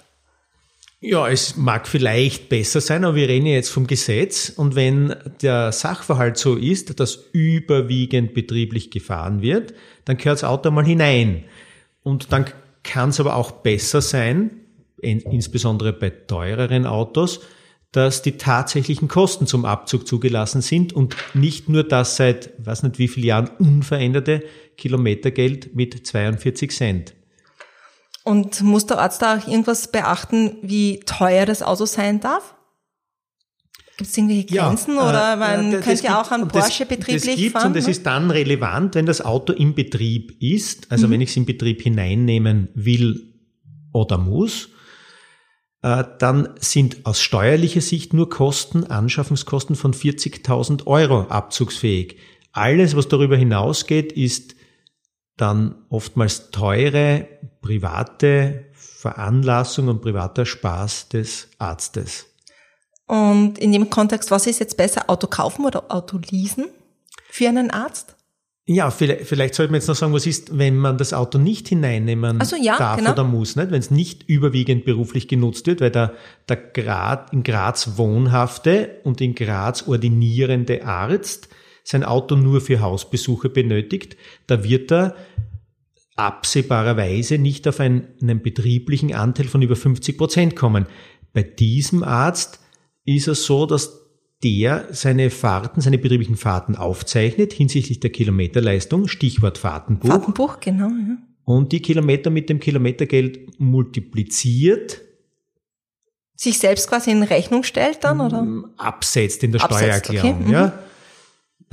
Ja, 1.03 1.27
es 1.27 1.57
mag 1.57 1.87
vielleicht 1.87 2.47
besser 2.47 2.79
sein, 2.79 3.03
aber 3.03 3.15
wir 3.15 3.27
reden 3.27 3.47
jetzt 3.47 3.69
vom 3.69 3.87
Gesetz. 3.87 4.49
Und 4.49 4.75
wenn 4.75 5.15
der 5.41 5.71
Sachverhalt 5.71 6.37
so 6.37 6.55
ist, 6.55 6.99
dass 6.99 7.27
überwiegend 7.33 8.35
betrieblich 8.35 8.91
gefahren 8.91 9.41
wird, 9.41 9.73
dann 10.05 10.17
gehört 10.17 10.37
das 10.37 10.43
Auto 10.43 10.69
mal 10.69 10.85
hinein. 10.85 11.45
Und 12.03 12.31
dann 12.31 12.45
kann 12.83 13.09
es 13.09 13.19
aber 13.19 13.35
auch 13.35 13.49
besser 13.49 13.99
sein, 13.99 14.51
insbesondere 15.01 15.91
bei 15.91 16.11
teureren 16.11 16.85
Autos, 16.85 17.41
dass 17.91 18.21
die 18.21 18.33
tatsächlichen 18.33 19.07
Kosten 19.07 19.47
zum 19.47 19.65
Abzug 19.65 20.07
zugelassen 20.07 20.61
sind 20.61 20.93
und 20.93 21.15
nicht 21.33 21.67
nur 21.67 21.83
das 21.83 22.15
seit, 22.15 22.51
weiß 22.63 22.83
nicht 22.83 22.99
wie 22.99 23.07
vielen 23.07 23.25
Jahren, 23.25 23.49
unveränderte 23.57 24.43
Kilometergeld 24.77 25.75
mit 25.75 26.05
42 26.05 26.69
Cent. 26.69 27.15
Und 28.23 28.61
muss 28.61 28.85
der 28.85 28.99
Arzt 28.99 29.21
da 29.21 29.37
auch 29.37 29.47
irgendwas 29.47 29.91
beachten, 29.91 30.57
wie 30.61 30.99
teuer 30.99 31.45
das 31.45 31.63
Auto 31.63 31.85
sein 31.85 32.19
darf? 32.19 32.55
Gibt 33.97 34.09
es 34.09 34.17
irgendwelche 34.17 34.45
Grenzen 34.45 34.95
ja, 34.95 35.09
oder 35.09 35.35
man 35.35 35.73
äh, 35.73 35.77
könnte 35.77 36.03
ja 36.03 36.21
auch 36.21 36.31
einen 36.31 36.47
Porsche 36.47 36.85
das, 36.85 36.97
betrieblich 36.97 37.25
das 37.25 37.35
gibt's 37.35 37.51
fahren? 37.51 37.67
Und 37.67 37.75
das 37.75 37.85
ne? 37.85 37.91
ist 37.91 38.05
dann 38.05 38.31
relevant, 38.31 38.95
wenn 38.95 39.05
das 39.05 39.21
Auto 39.21 39.53
im 39.53 39.75
Betrieb 39.75 40.41
ist, 40.41 40.91
also 40.91 41.07
mhm. 41.07 41.11
wenn 41.11 41.21
ich 41.21 41.29
es 41.29 41.37
in 41.37 41.45
Betrieb 41.45 41.81
hineinnehmen 41.81 42.69
will 42.73 43.33
oder 43.93 44.17
muss, 44.17 44.69
äh, 45.81 46.03
dann 46.19 46.49
sind 46.59 47.05
aus 47.05 47.21
steuerlicher 47.21 47.81
Sicht 47.81 48.13
nur 48.13 48.29
Kosten, 48.29 48.85
Anschaffungskosten 48.85 49.75
von 49.75 49.93
40.000 49.93 50.87
Euro 50.87 51.21
abzugsfähig. 51.21 52.17
Alles, 52.53 52.95
was 52.95 53.07
darüber 53.07 53.37
hinausgeht, 53.37 54.11
ist 54.11 54.55
dann 55.41 55.75
oftmals 55.89 56.51
teure 56.51 57.27
private 57.61 58.65
Veranlassung 58.73 59.87
und 59.87 60.01
privater 60.01 60.45
Spaß 60.45 61.09
des 61.09 61.47
Arztes. 61.57 62.27
Und 63.07 63.57
in 63.57 63.71
dem 63.71 63.89
Kontext, 63.89 64.31
was 64.31 64.47
ist 64.47 64.59
jetzt 64.59 64.77
besser, 64.77 65.09
Auto 65.09 65.27
kaufen 65.27 65.65
oder 65.65 65.85
Auto 65.89 66.19
leasen 66.29 66.65
für 67.29 67.49
einen 67.49 67.71
Arzt? 67.71 68.15
Ja, 68.67 68.91
vielleicht, 68.91 69.25
vielleicht 69.25 69.55
sollte 69.55 69.71
man 69.71 69.81
jetzt 69.81 69.87
noch 69.87 69.95
sagen, 69.95 70.13
was 70.13 70.27
ist, 70.27 70.57
wenn 70.57 70.77
man 70.77 70.97
das 70.97 71.13
Auto 71.13 71.39
nicht 71.39 71.67
hineinnehmen 71.67 72.39
also 72.39 72.55
ja, 72.55 72.77
darf 72.77 72.97
genau. 72.97 73.11
oder 73.11 73.23
muss, 73.23 73.55
nicht? 73.55 73.71
wenn 73.71 73.79
es 73.79 73.91
nicht 73.91 74.29
überwiegend 74.29 74.85
beruflich 74.85 75.27
genutzt 75.27 75.65
wird, 75.65 75.81
weil 75.81 75.91
der, 75.91 76.13
der 76.47 76.57
Grad, 76.57 77.33
in 77.33 77.43
Graz 77.43 77.97
wohnhafte 77.97 78.99
und 79.03 79.19
in 79.19 79.33
Graz 79.35 79.87
ordinierende 79.87 80.85
Arzt 80.85 81.49
sein 81.91 82.03
Auto 82.03 82.35
nur 82.35 82.61
für 82.61 82.79
Hausbesuche 82.79 83.49
benötigt, 83.49 84.17
da 84.47 84.63
wird 84.63 84.91
er 84.91 85.15
absehbarerweise 86.15 87.37
nicht 87.37 87.67
auf 87.67 87.79
einen 87.79 88.41
betrieblichen 88.41 89.13
Anteil 89.13 89.47
von 89.47 89.61
über 89.61 89.75
50 89.75 90.17
Prozent 90.17 90.55
kommen. 90.55 90.85
Bei 91.33 91.43
diesem 91.43 92.03
Arzt 92.03 92.59
ist 93.05 93.27
es 93.27 93.45
so, 93.45 93.65
dass 93.65 94.01
der 94.43 94.87
seine 94.91 95.29
Fahrten, 95.29 95.81
seine 95.81 95.97
betrieblichen 95.97 96.35
Fahrten 96.35 96.75
aufzeichnet 96.75 97.53
hinsichtlich 97.53 97.99
der 97.99 98.09
Kilometerleistung, 98.11 99.07
Stichwort 99.07 99.57
Fahrtenbuch. 99.57 100.09
Fahrtenbuch, 100.09 100.59
genau. 100.59 100.87
Ja. 100.87 101.17
Und 101.43 101.71
die 101.71 101.81
Kilometer 101.81 102.29
mit 102.29 102.49
dem 102.49 102.59
Kilometergeld 102.59 103.59
multipliziert. 103.59 105.01
Sich 106.35 106.57
selbst 106.57 106.87
quasi 106.87 107.11
in 107.11 107.23
Rechnung 107.23 107.63
stellt 107.63 108.03
dann, 108.03 108.19
oder? 108.19 108.47
Absetzt 108.77 109.43
in 109.43 109.51
der 109.51 109.63
Absetzt, 109.63 110.05
Steuererklärung, 110.05 110.43
okay. 110.43 110.51
ja. 110.51 110.67
Mhm. 110.67 110.71
Äh, 110.71 110.90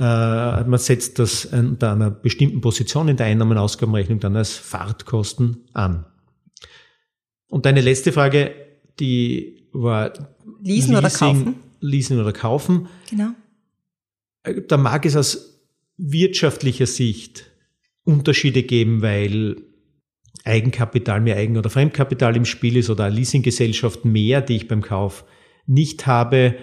man 0.03 0.77
setzt 0.77 1.19
das 1.19 1.45
unter 1.45 1.91
einer 1.91 2.09
bestimmten 2.09 2.61
Position 2.61 3.09
in 3.09 3.17
der 3.17 3.25
Einnahmen-Ausgabenrechnung 3.25 4.19
dann 4.19 4.35
als 4.35 4.53
Fahrtkosten 4.53 5.65
an. 5.73 6.05
Und 7.49 7.65
deine 7.65 7.81
letzte 7.81 8.11
Frage, 8.11 8.55
die 8.99 9.67
war 9.73 10.13
Leasen 10.61 10.93
Leasing, 10.93 10.95
oder 10.95 11.09
kaufen? 11.09 11.55
leasen 11.81 12.19
oder 12.19 12.33
kaufen. 12.33 12.87
Genau. 13.09 13.31
Äh, 14.43 14.61
da 14.67 14.77
mag 14.77 15.05
es 15.05 15.15
aus 15.15 15.61
wirtschaftlicher 15.97 16.85
Sicht 16.85 17.51
Unterschiede 18.03 18.63
geben, 18.63 19.01
weil 19.01 19.57
Eigenkapital 20.45 21.21
mehr 21.21 21.35
Eigen- 21.35 21.57
oder 21.57 21.69
Fremdkapital 21.69 22.35
im 22.35 22.45
Spiel 22.45 22.77
ist 22.77 22.89
oder 22.89 23.09
Leasinggesellschaft 23.09 24.05
mehr, 24.05 24.41
die 24.41 24.55
ich 24.55 24.67
beim 24.67 24.81
Kauf 24.81 25.25
nicht 25.65 26.07
habe. 26.07 26.55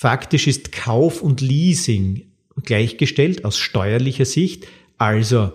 Faktisch 0.00 0.46
ist 0.46 0.70
Kauf 0.70 1.22
und 1.22 1.40
Leasing 1.40 2.30
gleichgestellt 2.62 3.44
aus 3.44 3.58
steuerlicher 3.58 4.26
Sicht. 4.26 4.68
Also 4.96 5.54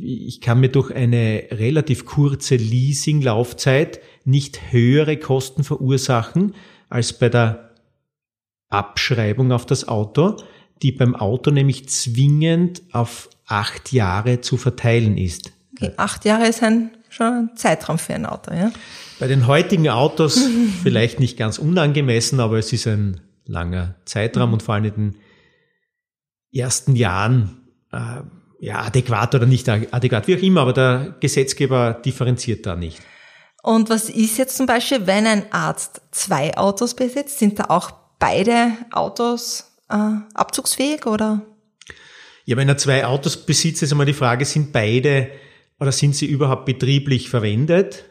ich 0.00 0.40
kann 0.40 0.60
mir 0.60 0.70
durch 0.70 0.90
eine 0.90 1.48
relativ 1.50 2.06
kurze 2.06 2.56
Leasinglaufzeit 2.56 4.00
nicht 4.24 4.72
höhere 4.72 5.18
Kosten 5.18 5.64
verursachen, 5.64 6.54
als 6.88 7.18
bei 7.18 7.28
der 7.28 7.74
Abschreibung 8.70 9.52
auf 9.52 9.66
das 9.66 9.86
Auto, 9.86 10.38
die 10.80 10.92
beim 10.92 11.14
Auto 11.14 11.50
nämlich 11.50 11.86
zwingend 11.90 12.80
auf 12.90 13.28
acht 13.44 13.92
Jahre 13.92 14.40
zu 14.40 14.56
verteilen 14.56 15.18
ist. 15.18 15.52
Okay, 15.76 15.92
acht 15.98 16.24
Jahre 16.24 16.46
ist 16.48 16.62
ein, 16.62 16.90
schon 17.14 17.26
ein 17.26 17.56
Zeitraum 17.56 17.98
für 17.98 18.14
ein 18.14 18.26
Auto, 18.26 18.52
ja? 18.52 18.70
Bei 19.20 19.28
den 19.28 19.46
heutigen 19.46 19.88
Autos 19.88 20.40
vielleicht 20.82 21.20
nicht 21.20 21.38
ganz 21.38 21.58
unangemessen, 21.58 22.40
aber 22.40 22.58
es 22.58 22.72
ist 22.72 22.86
ein 22.86 23.20
langer 23.46 23.94
Zeitraum 24.04 24.52
und 24.52 24.62
vor 24.62 24.74
allem 24.74 24.84
in 24.84 24.94
den 24.94 25.16
ersten 26.52 26.96
Jahren 26.96 27.68
äh, 27.92 28.22
ja, 28.60 28.80
adäquat 28.82 29.34
oder 29.34 29.46
nicht 29.46 29.68
adäquat, 29.68 30.26
wie 30.26 30.36
auch 30.36 30.42
immer, 30.42 30.62
aber 30.62 30.72
der 30.72 31.16
Gesetzgeber 31.20 31.94
differenziert 31.94 32.66
da 32.66 32.76
nicht. 32.76 33.00
Und 33.62 33.88
was 33.88 34.10
ist 34.10 34.36
jetzt 34.36 34.56
zum 34.56 34.66
Beispiel, 34.66 35.06
wenn 35.06 35.26
ein 35.26 35.52
Arzt 35.52 36.02
zwei 36.10 36.56
Autos 36.56 36.94
besitzt? 36.94 37.38
Sind 37.38 37.58
da 37.58 37.64
auch 37.68 37.92
beide 38.18 38.72
Autos 38.92 39.72
äh, 39.88 39.96
abzugsfähig 40.34 41.06
oder? 41.06 41.42
Ja, 42.44 42.56
wenn 42.56 42.68
er 42.68 42.76
zwei 42.76 43.06
Autos 43.06 43.38
besitzt, 43.38 43.82
ist 43.82 43.92
einmal 43.92 44.06
die 44.06 44.12
Frage, 44.12 44.44
sind 44.44 44.72
beide 44.72 45.30
oder 45.78 45.92
sind 45.92 46.14
sie 46.14 46.26
überhaupt 46.26 46.66
betrieblich 46.66 47.28
verwendet? 47.28 48.04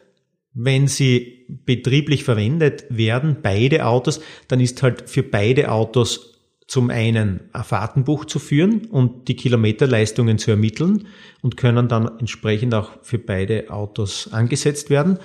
Wenn 0.53 0.87
sie 0.87 1.47
betrieblich 1.65 2.23
verwendet 2.23 2.85
werden, 2.89 3.37
beide 3.41 3.85
Autos, 3.85 4.21
dann 4.47 4.59
ist 4.59 4.83
halt 4.83 5.09
für 5.09 5.23
beide 5.23 5.71
Autos 5.71 6.33
zum 6.67 6.89
einen 6.89 7.41
ein 7.51 7.63
Fahrtenbuch 7.63 8.25
zu 8.25 8.39
führen 8.39 8.85
und 8.85 9.27
die 9.27 9.35
Kilometerleistungen 9.35 10.37
zu 10.37 10.51
ermitteln 10.51 11.07
und 11.41 11.57
können 11.57 11.87
dann 11.87 12.19
entsprechend 12.19 12.73
auch 12.73 12.91
für 13.01 13.19
beide 13.19 13.69
Autos 13.69 14.31
angesetzt 14.31 14.89
werden. 14.89 15.19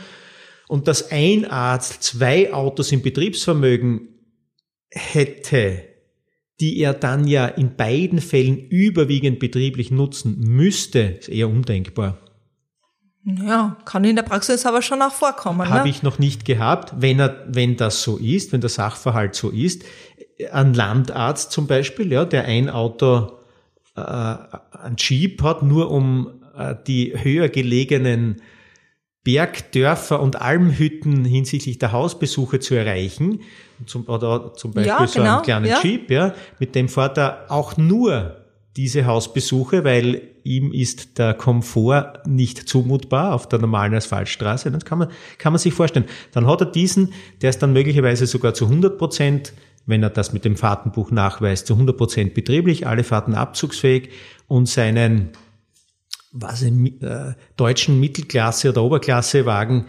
Und 0.66 0.88
dass 0.88 1.10
ein 1.10 1.44
Arzt 1.46 2.02
zwei 2.02 2.52
Autos 2.52 2.92
im 2.92 3.02
Betriebsvermögen 3.02 4.08
hätte, 4.90 5.84
die 6.60 6.78
er 6.80 6.92
dann 6.92 7.26
ja 7.26 7.46
in 7.46 7.76
beiden 7.76 8.20
Fällen 8.20 8.58
überwiegend 8.58 9.38
betrieblich 9.38 9.90
nutzen 9.90 10.38
müsste, 10.40 11.18
ist 11.20 11.28
eher 11.28 11.48
undenkbar. 11.48 12.18
Ja, 13.24 13.76
kann 13.84 14.04
in 14.04 14.16
der 14.16 14.22
Praxis 14.22 14.64
aber 14.64 14.80
schon 14.80 15.02
auch 15.02 15.12
vorkommen. 15.12 15.68
Habe 15.68 15.84
ne? 15.84 15.90
ich 15.90 16.02
noch 16.02 16.18
nicht 16.18 16.44
gehabt. 16.44 16.94
Wenn, 16.96 17.20
er, 17.20 17.44
wenn 17.46 17.76
das 17.76 18.02
so 18.02 18.16
ist, 18.16 18.52
wenn 18.52 18.60
der 18.60 18.70
Sachverhalt 18.70 19.34
so 19.34 19.50
ist, 19.50 19.84
ein 20.52 20.72
Landarzt 20.72 21.52
zum 21.52 21.66
Beispiel, 21.66 22.12
ja, 22.12 22.24
der 22.24 22.44
ein 22.44 22.70
Auto, 22.70 23.38
äh, 23.96 24.00
ein 24.00 24.96
Jeep 24.96 25.42
hat, 25.42 25.62
nur 25.62 25.90
um 25.90 26.42
äh, 26.56 26.74
die 26.86 27.12
höher 27.16 27.48
gelegenen 27.48 28.40
Bergdörfer 29.24 30.20
und 30.20 30.40
Almhütten 30.40 31.24
hinsichtlich 31.24 31.78
der 31.78 31.92
Hausbesuche 31.92 32.60
zu 32.60 32.74
erreichen, 32.74 33.40
zum, 33.84 34.08
oder 34.08 34.54
zum 34.54 34.72
Beispiel 34.72 34.88
ja, 34.88 35.06
so 35.06 35.20
genau, 35.20 35.34
einen 35.34 35.42
kleinen 35.42 35.66
ja. 35.66 35.80
Jeep, 35.82 36.10
ja, 36.10 36.34
mit 36.58 36.74
dem 36.74 36.88
fährt 36.88 37.18
er 37.18 37.44
auch 37.48 37.76
nur 37.76 38.47
diese 38.78 39.04
Hausbesuche, 39.04 39.84
weil 39.84 40.22
ihm 40.44 40.72
ist 40.72 41.18
der 41.18 41.34
Komfort 41.34 42.22
nicht 42.26 42.68
zumutbar 42.68 43.34
auf 43.34 43.48
der 43.48 43.58
normalen 43.58 43.92
Asphaltstraße. 43.92 44.70
Das 44.70 44.84
kann 44.84 44.98
man, 44.98 45.08
kann 45.36 45.52
man 45.52 45.58
sich 45.58 45.74
vorstellen. 45.74 46.06
Dann 46.32 46.46
hat 46.46 46.62
er 46.62 46.66
diesen, 46.66 47.12
der 47.42 47.50
ist 47.50 47.58
dann 47.58 47.74
möglicherweise 47.74 48.26
sogar 48.26 48.54
zu 48.54 48.64
100 48.64 48.96
Prozent 48.96 49.52
wenn 49.88 50.02
er 50.02 50.10
das 50.10 50.34
mit 50.34 50.44
dem 50.44 50.54
Fahrtenbuch 50.54 51.10
nachweist, 51.10 51.66
zu 51.66 51.72
100 51.72 51.96
Prozent 51.96 52.34
betrieblich, 52.34 52.86
alle 52.86 53.04
Fahrten 53.04 53.32
abzugsfähig 53.34 54.10
und 54.46 54.68
seinen 54.68 55.30
was 56.30 56.62
äh, 56.62 57.32
deutschen 57.56 57.98
Mittelklasse- 57.98 58.68
oder 58.68 58.82
Oberklassewagen 58.82 59.86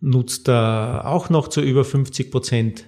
nutzt 0.00 0.50
er 0.50 1.06
auch 1.06 1.30
noch 1.30 1.48
zu 1.48 1.62
über 1.62 1.82
50 1.82 2.30
Prozent 2.30 2.84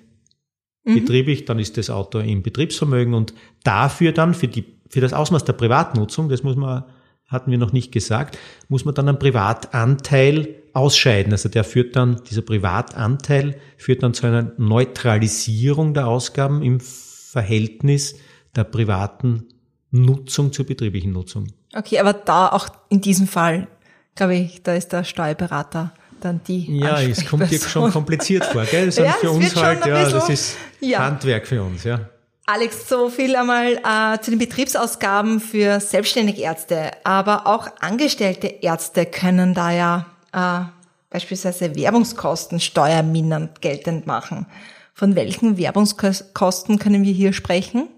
mhm. 0.84 0.96
betrieblich, 0.96 1.46
dann 1.46 1.58
ist 1.58 1.78
das 1.78 1.88
Auto 1.88 2.18
im 2.18 2.42
Betriebsvermögen 2.42 3.14
und 3.14 3.32
dafür 3.64 4.12
dann 4.12 4.34
für 4.34 4.48
die 4.48 4.79
für 4.90 5.00
das 5.00 5.14
Ausmaß 5.14 5.44
der 5.44 5.54
Privatnutzung, 5.54 6.28
das 6.28 6.42
muss 6.42 6.56
man 6.56 6.84
hatten 7.30 7.52
wir 7.52 7.58
noch 7.58 7.72
nicht 7.72 7.92
gesagt, 7.92 8.36
muss 8.68 8.84
man 8.84 8.94
dann 8.94 9.08
einen 9.08 9.18
Privatanteil 9.18 10.56
ausscheiden. 10.72 11.32
Also 11.32 11.48
der 11.48 11.64
führt 11.64 11.96
dann, 11.96 12.22
dieser 12.28 12.42
Privatanteil 12.42 13.56
führt 13.76 14.02
dann 14.02 14.14
zu 14.14 14.26
einer 14.26 14.52
Neutralisierung 14.58 15.94
der 15.94 16.08
Ausgaben 16.08 16.62
im 16.62 16.80
Verhältnis 16.80 18.16
der 18.56 18.64
privaten 18.64 19.46
Nutzung 19.92 20.52
zur 20.52 20.66
betrieblichen 20.66 21.12
Nutzung. 21.12 21.46
Okay, 21.74 22.00
aber 22.00 22.12
da 22.12 22.48
auch 22.48 22.68
in 22.88 23.00
diesem 23.00 23.28
Fall, 23.28 23.68
glaube 24.16 24.34
ich, 24.34 24.62
da 24.64 24.74
ist 24.74 24.92
der 24.92 25.04
Steuerberater 25.04 25.92
dann 26.20 26.40
die 26.46 26.78
Ja, 26.78 27.00
es 27.00 27.24
kommt 27.24 27.50
dir 27.50 27.60
schon 27.60 27.90
kompliziert 27.92 28.44
vor, 28.44 28.64
gell? 28.64 28.86
Das 28.86 28.96
ja, 28.96 29.12
für 29.12 29.30
uns 29.30 29.56
halt, 29.56 29.86
ja, 29.86 30.10
das 30.10 30.28
ist 30.28 30.56
ja. 30.80 30.98
Handwerk 30.98 31.46
für 31.46 31.62
uns, 31.62 31.84
ja. 31.84 32.09
Alex, 32.52 32.88
so 32.88 33.08
viel 33.10 33.36
einmal 33.36 33.76
äh, 33.76 34.20
zu 34.20 34.32
den 34.32 34.40
Betriebsausgaben 34.40 35.38
für 35.38 35.78
selbstständige 35.78 36.42
Ärzte, 36.42 36.90
aber 37.04 37.46
auch 37.46 37.68
angestellte 37.78 38.48
Ärzte 38.48 39.06
können 39.06 39.54
da 39.54 39.70
ja 39.70 40.06
äh, 40.32 40.68
beispielsweise 41.10 41.76
Werbungskosten 41.76 42.58
steuermindernd 42.58 43.60
geltend 43.60 44.08
machen. 44.08 44.46
Von 44.94 45.14
welchen 45.14 45.58
Werbungskosten 45.58 46.80
können 46.80 47.04
wir 47.04 47.12
hier 47.12 47.32
sprechen? 47.32 47.88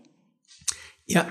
Ja, 1.07 1.27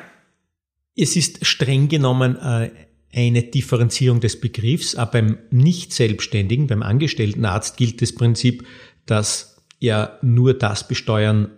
es 0.96 1.16
ist 1.16 1.46
streng 1.46 1.90
genommen 1.90 2.38
äh, 2.38 2.72
eine 3.13 3.44
Differenzierung 3.44 4.20
des 4.20 4.42
Begriffs, 4.42 4.96
aber 4.96 5.12
beim 5.12 5.38
Nicht-Selbstständigen, 5.51 6.66
beim 6.66 6.82
angestellten 6.82 7.46
Arzt 7.46 7.78
gilt 7.78 8.01
das 8.01 8.16
Prinzip, 8.16 8.66
dass 9.06 9.63
er 9.80 10.18
nur 10.24 10.56
das 10.56 10.88
besteuern 10.88 11.51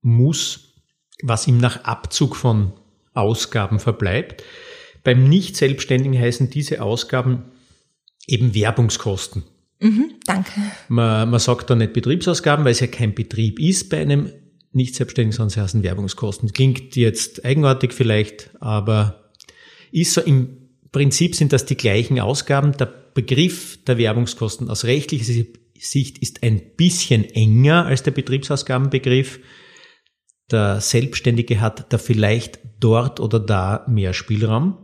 muss, 0.00 0.69
was 1.22 1.46
ihm 1.46 1.58
nach 1.58 1.84
Abzug 1.84 2.36
von 2.36 2.72
Ausgaben 3.14 3.78
verbleibt. 3.78 4.42
Beim 5.02 5.28
Nicht-Selbstständigen 5.28 6.18
heißen 6.18 6.50
diese 6.50 6.82
Ausgaben 6.82 7.44
eben 8.26 8.54
Werbungskosten. 8.54 9.44
Mhm, 9.80 10.12
danke. 10.26 10.52
Man, 10.88 11.30
man 11.30 11.40
sagt 11.40 11.70
da 11.70 11.74
nicht 11.74 11.94
Betriebsausgaben, 11.94 12.64
weil 12.64 12.72
es 12.72 12.80
ja 12.80 12.86
kein 12.86 13.14
Betrieb 13.14 13.58
ist 13.58 13.88
bei 13.88 14.00
einem 14.00 14.30
Nicht-Selbstständigen, 14.72 15.32
sondern 15.32 15.50
sie 15.50 15.60
heißen 15.60 15.82
Werbungskosten. 15.82 16.52
Klingt 16.52 16.96
jetzt 16.96 17.44
eigenartig 17.44 17.92
vielleicht, 17.92 18.50
aber 18.60 19.30
ist 19.90 20.12
so 20.12 20.20
im 20.20 20.58
Prinzip 20.92 21.34
sind 21.34 21.52
das 21.52 21.64
die 21.64 21.76
gleichen 21.76 22.20
Ausgaben. 22.20 22.76
Der 22.76 22.86
Begriff 22.86 23.82
der 23.84 23.98
Werbungskosten 23.98 24.68
aus 24.68 24.84
rechtlicher 24.84 25.44
Sicht 25.78 26.18
ist 26.18 26.42
ein 26.42 26.60
bisschen 26.76 27.24
enger 27.24 27.86
als 27.86 28.02
der 28.02 28.10
Betriebsausgabenbegriff 28.10 29.40
der 30.52 30.80
Selbstständige 30.80 31.60
hat 31.60 31.92
da 31.92 31.98
vielleicht 31.98 32.60
dort 32.80 33.20
oder 33.20 33.40
da 33.40 33.84
mehr 33.88 34.14
Spielraum. 34.14 34.78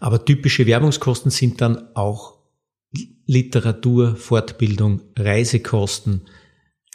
Aber 0.00 0.24
typische 0.24 0.66
Werbungskosten 0.66 1.30
sind 1.30 1.60
dann 1.60 1.94
auch 1.94 2.38
Literatur, 3.26 4.16
Fortbildung, 4.16 5.02
Reisekosten, 5.16 6.22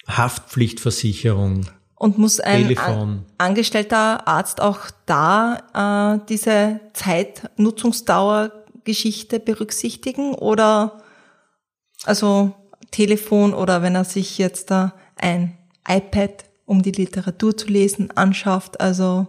Haftpflichtversicherung. 0.07 1.67
Und 1.95 2.17
muss 2.17 2.39
ein 2.39 2.63
Telefon. 2.63 3.25
angestellter 3.37 4.27
Arzt 4.27 4.59
auch 4.61 4.89
da 5.05 6.15
äh, 6.15 6.19
diese 6.27 6.79
Zeitnutzungsdauergeschichte 6.93 9.39
berücksichtigen 9.39 10.33
oder 10.33 11.03
also 12.03 12.55
Telefon 12.89 13.53
oder 13.53 13.83
wenn 13.83 13.93
er 13.95 14.03
sich 14.03 14.37
jetzt 14.37 14.69
da 14.71 14.93
ein 15.15 15.57
iPad 15.87 16.43
um 16.71 16.81
die 16.81 16.93
Literatur 16.93 17.55
zu 17.57 17.67
lesen, 17.67 18.11
anschafft. 18.15 18.79
Also 18.79 19.27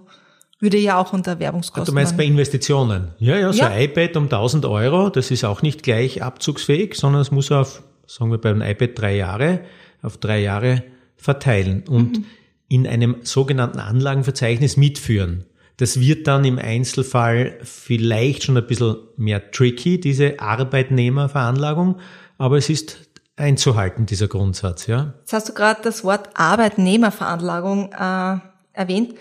würde 0.61 0.79
ja 0.79 0.97
auch 0.97 1.13
unter 1.13 1.41
Werbungskosten. 1.41 1.93
Du 1.93 1.93
meinst 1.93 2.17
bei 2.17 2.25
Investitionen? 2.25 3.09
Ja, 3.19 3.37
ja, 3.37 3.53
so 3.53 3.59
ja. 3.59 3.71
ein 3.71 3.83
iPad 3.83 4.17
um 4.17 4.25
1000 4.25 4.65
Euro, 4.65 5.11
das 5.11 5.33
ist 5.33 5.43
auch 5.43 5.61
nicht 5.61 5.83
gleich 5.83 6.23
abzugsfähig, 6.23 6.95
sondern 6.95 7.21
es 7.21 7.33
muss 7.33 7.51
auf, 7.51 7.83
sagen 8.07 8.31
wir 8.31 8.39
beim 8.39 8.63
iPad 8.63 8.91
drei 8.95 9.17
Jahre, 9.17 9.61
auf 10.03 10.19
drei 10.19 10.41
Jahre 10.41 10.85
verteilen 11.17 11.83
und 11.89 12.19
mhm. 12.19 12.25
in 12.69 12.87
einem 12.87 13.17
sogenannten 13.23 13.81
Anlagenverzeichnis 13.81 14.77
mitführen. 14.77 15.45
Das 15.79 15.99
wird 15.99 16.29
dann 16.29 16.45
im 16.45 16.61
Einzelfall 16.61 17.59
vielleicht 17.65 18.45
schon 18.45 18.57
ein 18.57 18.67
bisschen 18.69 18.99
mehr 19.17 19.51
tricky, 19.51 19.99
diese 19.99 20.39
Arbeitnehmerveranlagung, 20.39 21.97
aber 22.39 22.57
es 22.57 22.71
ist 22.71 23.12
einzuhalten, 23.37 24.07
dieser 24.07 24.29
Grundsatz, 24.29 24.87
ja. 24.87 25.15
Jetzt 25.21 25.33
hast 25.33 25.49
du 25.49 25.55
gerade 25.55 25.81
das 25.83 26.05
Wort 26.05 26.31
Arbeitnehmerveranlagung 26.35 27.93
äh, 27.93 28.39
erwähnt. 28.73 29.15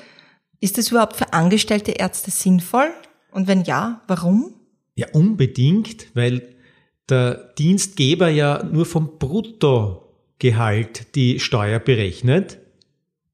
Ist 0.59 0.77
das 0.77 0.91
überhaupt 0.91 1.15
für 1.15 1.33
angestellte 1.33 1.91
Ärzte 1.91 2.31
sinnvoll? 2.31 2.91
Und 3.31 3.47
wenn 3.47 3.63
ja, 3.63 4.01
warum? 4.07 4.53
Ja, 4.95 5.07
unbedingt, 5.13 6.07
weil 6.13 6.55
der 7.09 7.53
Dienstgeber 7.57 8.29
ja 8.29 8.63
nur 8.63 8.85
vom 8.85 9.17
Bruttogehalt 9.17 11.15
die 11.15 11.39
Steuer 11.39 11.79
berechnet. 11.79 12.57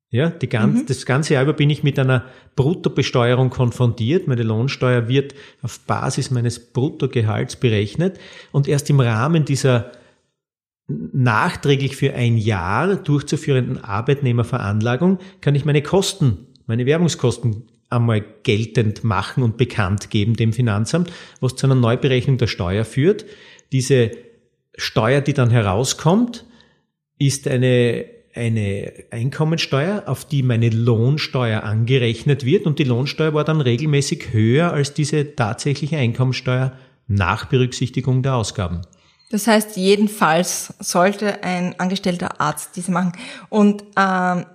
Ja, 0.09 0.29
die 0.29 0.47
ganz, 0.47 0.81
mhm. 0.81 0.85
das 0.85 1.05
ganze 1.05 1.33
Jahr 1.33 1.43
über 1.43 1.51
bin 1.51 1.69
ich 1.69 1.83
mit 1.83 1.99
einer 1.99 2.23
Bruttobesteuerung 2.55 3.49
konfrontiert. 3.49 4.27
Meine 4.27 4.43
Lohnsteuer 4.43 5.09
wird 5.09 5.35
auf 5.61 5.81
Basis 5.81 6.31
meines 6.31 6.71
Bruttogehalts 6.71 7.57
berechnet 7.57 8.17
und 8.53 8.69
erst 8.69 8.89
im 8.89 9.01
Rahmen 9.01 9.43
dieser 9.43 9.91
nachträglich 10.87 11.95
für 11.95 12.13
ein 12.13 12.37
Jahr 12.37 12.95
durchzuführenden 12.95 13.83
Arbeitnehmerveranlagung 13.83 15.19
kann 15.41 15.55
ich 15.55 15.65
meine 15.65 15.81
Kosten, 15.81 16.47
meine 16.65 16.85
Werbungskosten 16.85 17.63
einmal 17.89 18.23
geltend 18.43 19.03
machen 19.03 19.43
und 19.43 19.57
bekannt 19.57 20.09
geben 20.09 20.35
dem 20.35 20.53
Finanzamt, 20.53 21.11
was 21.39 21.55
zu 21.55 21.67
einer 21.67 21.75
Neuberechnung 21.75 22.37
der 22.37 22.47
Steuer 22.47 22.85
führt. 22.85 23.25
Diese 23.71 24.11
Steuer, 24.75 25.21
die 25.21 25.33
dann 25.33 25.49
herauskommt, 25.49 26.45
ist 27.17 27.47
eine, 27.47 28.05
eine 28.33 28.93
Einkommensteuer, 29.11 30.03
auf 30.05 30.25
die 30.25 30.43
meine 30.43 30.69
Lohnsteuer 30.69 31.63
angerechnet 31.63 32.45
wird 32.45 32.65
und 32.65 32.79
die 32.79 32.83
Lohnsteuer 32.83 33.33
war 33.33 33.43
dann 33.43 33.61
regelmäßig 33.61 34.31
höher 34.31 34.71
als 34.71 34.93
diese 34.93 35.35
tatsächliche 35.35 35.97
Einkommensteuer 35.97 36.73
nach 37.07 37.45
Berücksichtigung 37.45 38.21
der 38.21 38.35
Ausgaben. 38.35 38.81
Das 39.29 39.47
heißt, 39.47 39.75
jedenfalls 39.75 40.73
sollte 40.79 41.43
ein 41.43 41.77
angestellter 41.79 42.39
Arzt 42.39 42.75
diese 42.75 42.91
machen. 42.91 43.11
Und 43.49 43.83
ähm, 43.97 44.45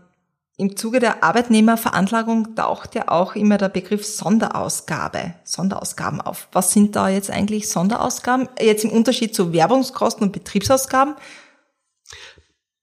im 0.56 0.76
Zuge 0.76 1.00
der 1.00 1.24
Arbeitnehmerveranlagung 1.24 2.54
taucht 2.54 2.94
ja 2.94 3.08
auch 3.08 3.34
immer 3.34 3.58
der 3.58 3.68
Begriff 3.68 4.06
Sonderausgabe, 4.06 5.34
Sonderausgaben 5.44 6.20
auf. 6.20 6.48
Was 6.52 6.72
sind 6.72 6.94
da 6.96 7.08
jetzt 7.08 7.30
eigentlich 7.30 7.68
Sonderausgaben? 7.68 8.48
Jetzt 8.60 8.84
im 8.84 8.90
Unterschied 8.90 9.34
zu 9.34 9.52
Werbungskosten 9.52 10.24
und 10.24 10.32
Betriebsausgaben? 10.32 11.16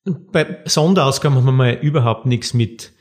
Bei 0.03 0.61
Sonderausgaben 0.65 1.37
haben 1.37 1.45
wir 1.45 1.51
mal 1.51 1.73
überhaupt 1.81 2.25
nichts 2.25 2.53
mit, 2.53 2.93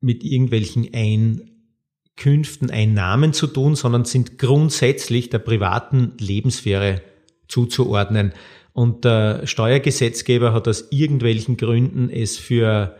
mit 0.00 0.24
irgendwelchen 0.24 0.88
Einkünften, 0.94 2.70
Einnahmen 2.70 3.32
zu 3.32 3.46
tun, 3.46 3.74
sondern 3.74 4.04
sind 4.04 4.38
grundsätzlich 4.38 5.30
der 5.30 5.40
privaten 5.40 6.14
Lebenssphäre 6.18 7.02
zuzuordnen. 7.48 8.32
Und 8.72 9.04
der 9.04 9.46
Steuergesetzgeber 9.46 10.52
hat 10.52 10.66
aus 10.66 10.86
irgendwelchen 10.90 11.56
Gründen 11.56 12.10
es 12.10 12.36
für 12.36 12.96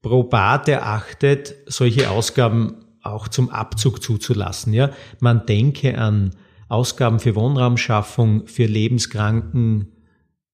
probat 0.00 0.68
erachtet, 0.68 1.56
solche 1.66 2.10
Ausgaben 2.10 2.84
auch 3.02 3.28
zum 3.28 3.50
Abzug 3.50 4.02
zuzulassen. 4.02 4.72
Ja, 4.72 4.90
man 5.20 5.44
denke 5.46 5.98
an 5.98 6.36
Ausgaben 6.68 7.18
für 7.18 7.34
Wohnraumschaffung, 7.34 8.46
für 8.46 8.66
Lebenskranken, 8.66 9.92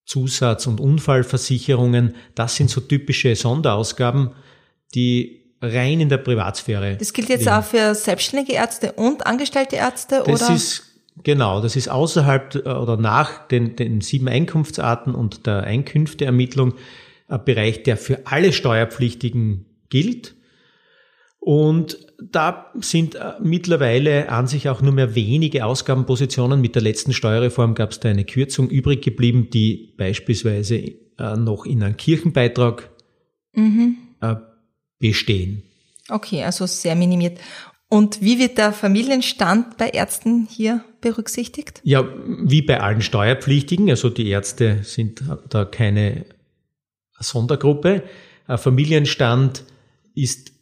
Zusatz- 0.06 0.66
und 0.66 0.80
Unfallversicherungen. 0.80 2.14
Das 2.34 2.56
sind 2.56 2.70
so 2.70 2.80
typische 2.80 3.34
Sonderausgaben, 3.36 4.30
die 4.94 5.44
rein 5.60 6.00
in 6.00 6.08
der 6.08 6.18
Privatsphäre. 6.18 6.96
Das 6.96 7.12
gilt 7.12 7.28
jetzt 7.28 7.40
liegen. 7.40 7.52
auch 7.52 7.64
für 7.64 7.94
selbstständige 7.94 8.52
Ärzte 8.52 8.92
und 8.92 9.26
angestellte 9.26 9.76
Ärzte, 9.76 10.22
das 10.24 10.42
oder? 10.42 10.54
Ist 10.54 10.93
Genau, 11.22 11.60
das 11.60 11.76
ist 11.76 11.88
außerhalb 11.88 12.54
äh, 12.56 12.68
oder 12.70 12.96
nach 12.96 13.46
den, 13.46 13.76
den 13.76 14.00
sieben 14.00 14.28
Einkunftsarten 14.28 15.14
und 15.14 15.46
der 15.46 15.62
Einkünfteermittlung 15.64 16.74
ein 17.28 17.44
Bereich, 17.44 17.82
der 17.84 17.96
für 17.96 18.26
alle 18.26 18.52
Steuerpflichtigen 18.52 19.66
gilt. 19.88 20.34
Und 21.38 21.98
da 22.20 22.72
sind 22.80 23.14
äh, 23.14 23.34
mittlerweile 23.40 24.28
an 24.28 24.46
sich 24.46 24.68
auch 24.68 24.82
nur 24.82 24.92
mehr 24.92 25.14
wenige 25.14 25.64
Ausgabenpositionen. 25.64 26.60
Mit 26.60 26.74
der 26.74 26.82
letzten 26.82 27.12
Steuerreform 27.12 27.74
gab 27.74 27.92
es 27.92 28.00
da 28.00 28.08
eine 28.08 28.24
Kürzung 28.24 28.68
übrig 28.68 29.02
geblieben, 29.02 29.50
die 29.52 29.94
beispielsweise 29.96 30.76
äh, 30.76 31.36
noch 31.36 31.64
in 31.64 31.82
einem 31.82 31.96
Kirchenbeitrag 31.96 32.90
mhm. 33.52 33.98
bestehen. 34.98 35.62
Okay, 36.08 36.42
also 36.42 36.66
sehr 36.66 36.96
minimiert. 36.96 37.38
Und 37.88 38.22
wie 38.22 38.38
wird 38.38 38.58
der 38.58 38.72
Familienstand 38.72 39.76
bei 39.76 39.90
Ärzten 39.90 40.48
hier 40.50 40.82
berücksichtigt? 41.04 41.80
Ja, 41.84 42.04
wie 42.26 42.62
bei 42.62 42.80
allen 42.80 43.02
Steuerpflichtigen. 43.02 43.90
Also 43.90 44.08
die 44.08 44.30
Ärzte 44.30 44.78
sind 44.82 45.22
da 45.50 45.66
keine 45.66 46.24
Sondergruppe. 47.20 48.02
Ein 48.46 48.58
Familienstand 48.58 49.64
ist 50.14 50.52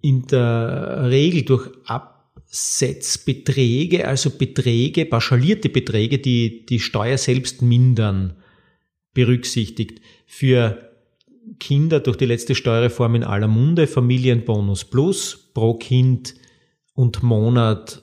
in 0.00 0.26
der 0.26 1.10
Regel 1.10 1.42
durch 1.42 1.68
Absetzbeträge, 1.84 4.08
also 4.08 4.30
Beträge, 4.30 5.04
pauschalierte 5.04 5.68
Beträge, 5.68 6.18
die 6.18 6.64
die 6.64 6.80
Steuer 6.80 7.18
selbst 7.18 7.60
mindern, 7.60 8.36
berücksichtigt. 9.12 10.00
Für 10.26 10.92
Kinder 11.58 12.00
durch 12.00 12.16
die 12.16 12.24
letzte 12.24 12.54
Steuerreform 12.54 13.16
in 13.16 13.24
aller 13.24 13.48
Munde, 13.48 13.86
Familienbonus 13.86 14.86
plus 14.86 15.50
pro 15.52 15.74
Kind 15.74 16.36
und 16.94 17.22
Monat 17.22 18.02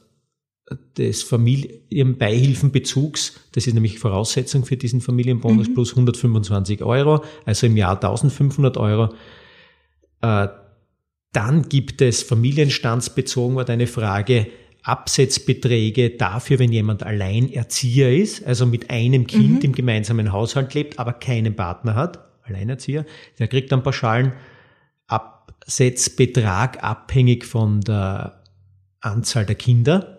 des 0.98 1.24
Familienbeihilfenbezugs, 1.24 3.40
das 3.54 3.68
ist 3.68 3.74
nämlich 3.74 4.00
Voraussetzung 4.00 4.66
für 4.66 4.76
diesen 4.76 5.00
Familienbonus, 5.00 5.70
mhm. 5.70 5.76
plus 5.76 5.92
125 5.92 6.84
Euro, 6.84 7.24
also 7.46 7.68
im 7.68 7.78
Jahr 7.78 7.96
1500 7.96 8.76
Euro. 8.78 9.14
Äh, 10.22 10.48
Dann 11.32 11.70
gibt 11.70 12.02
es 12.02 12.24
familienstandsbezogen, 12.24 13.56
war 13.56 13.66
deine 13.66 13.88
Frage, 13.88 14.48
Absetzbeträge 14.84 16.12
dafür, 16.12 16.60
wenn 16.60 16.72
jemand 16.72 17.04
Alleinerzieher 17.04 18.16
ist, 18.16 18.46
also 18.46 18.66
mit 18.66 18.90
einem 18.90 19.28
Kind 19.28 19.60
mhm. 19.60 19.62
im 19.62 19.74
gemeinsamen 19.74 20.32
Haushalt 20.32 20.74
lebt, 20.74 20.98
aber 20.98 21.14
keinen 21.14 21.56
Partner 21.56 21.96
hat, 21.96 22.20
Alleinerzieher, 22.44 23.06
der 23.38 23.48
kriegt 23.48 23.72
dann 23.72 23.84
pauschalen 23.84 24.34
Absetzbetrag 25.08 26.84
abhängig 26.84 27.46
von 27.46 27.82
der 27.82 28.42
Anzahl 29.02 29.46
der 29.46 29.56
Kinder. 29.56 30.17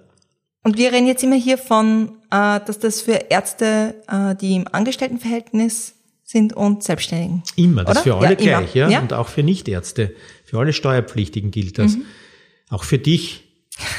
Und 0.68 0.76
wir 0.76 0.92
reden 0.92 1.06
jetzt 1.06 1.24
immer 1.24 1.36
hier 1.36 1.56
von, 1.56 2.10
äh, 2.30 2.60
dass 2.60 2.78
das 2.78 3.00
für 3.00 3.30
Ärzte, 3.30 3.94
äh, 4.06 4.34
die 4.34 4.54
im 4.54 4.66
Angestelltenverhältnis 4.70 5.94
sind 6.24 6.52
und 6.52 6.82
Selbstständigen. 6.82 7.42
Immer, 7.56 7.84
das 7.84 7.96
ist 7.96 8.02
für 8.02 8.16
alle 8.16 8.38
ja, 8.38 8.60
gleich, 8.60 8.74
ja? 8.74 8.90
ja, 8.90 9.00
und 9.00 9.14
auch 9.14 9.28
für 9.28 9.42
Nichtärzte. 9.42 10.14
Für 10.44 10.58
alle 10.58 10.74
Steuerpflichtigen 10.74 11.52
gilt 11.52 11.78
das. 11.78 11.96
Mhm. 11.96 12.02
Auch 12.68 12.84
für 12.84 12.98
dich. 12.98 13.44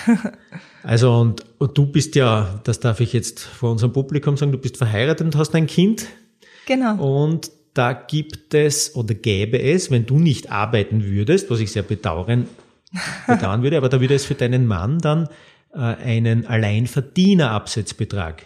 also 0.84 1.12
und, 1.12 1.43
und 1.58 1.75
du 1.75 1.88
bist 1.88 2.13
ja, 2.13 2.62
das 2.65 2.79
darf 2.79 2.99
ich 2.99 3.13
jetzt 3.13 3.39
vor 3.39 3.71
unserem 3.71 3.91
Publikum 3.91 4.38
sagen, 4.38 4.51
du 4.51 4.60
bist 4.60 4.77
verheiratet 4.77 5.25
und 5.25 5.36
hast 5.38 5.55
ein 5.55 5.65
Kind. 5.65 6.05
Genau. 6.67 7.03
Und 7.03 7.49
da 7.73 7.93
gibt 7.93 8.53
es 8.53 8.95
oder 8.95 9.15
gäbe 9.15 9.60
es, 9.60 9.89
wenn 9.89 10.05
du 10.05 10.19
nicht 10.19 10.51
arbeiten 10.51 11.03
würdest, 11.03 11.49
was 11.49 11.62
ich 11.62 11.71
sehr 11.71 11.82
bedauern, 11.82 12.47
bedauern 13.27 13.63
würde, 13.63 13.77
aber 13.77 13.89
da 13.89 13.99
würde 13.99 14.13
es 14.13 14.25
für 14.25 14.36
deinen 14.36 14.67
Mann 14.67 14.99
dann 14.99 15.29
einen 15.71 16.45
Alleinverdienerabsetzbetrag 16.45 18.45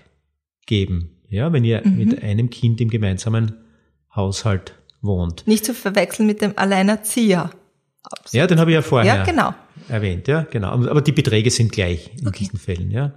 geben. 0.66 1.22
Ja, 1.30 1.52
wenn 1.52 1.64
ihr 1.64 1.82
mhm. 1.84 1.98
mit 1.98 2.24
einem 2.24 2.50
Kind 2.50 2.82
im 2.82 2.90
gemeinsamen 2.90 3.58
Haushalt 4.16 4.74
wohnt. 5.02 5.48
Nicht 5.48 5.66
zu 5.66 5.74
verwechseln 5.74 6.28
mit 6.28 6.42
dem 6.42 6.54
Alleinerzieher. 6.58 7.52
Absolut. 8.04 8.34
Ja, 8.34 8.48
den 8.48 8.60
habe 8.60 8.72
ich 8.72 8.76
ja 8.76 8.82
vorher 8.82 9.16
ja, 9.16 9.24
genau. 9.24 9.54
erwähnt, 9.88 10.28
ja, 10.28 10.46
genau. 10.50 10.72
Aber 10.72 11.02
die 11.02 11.12
Beträge 11.12 11.50
sind 11.50 11.72
gleich 11.72 12.12
in 12.20 12.28
okay. 12.28 12.40
diesen 12.40 12.60
Fällen, 12.60 12.92
ja. 12.92 13.14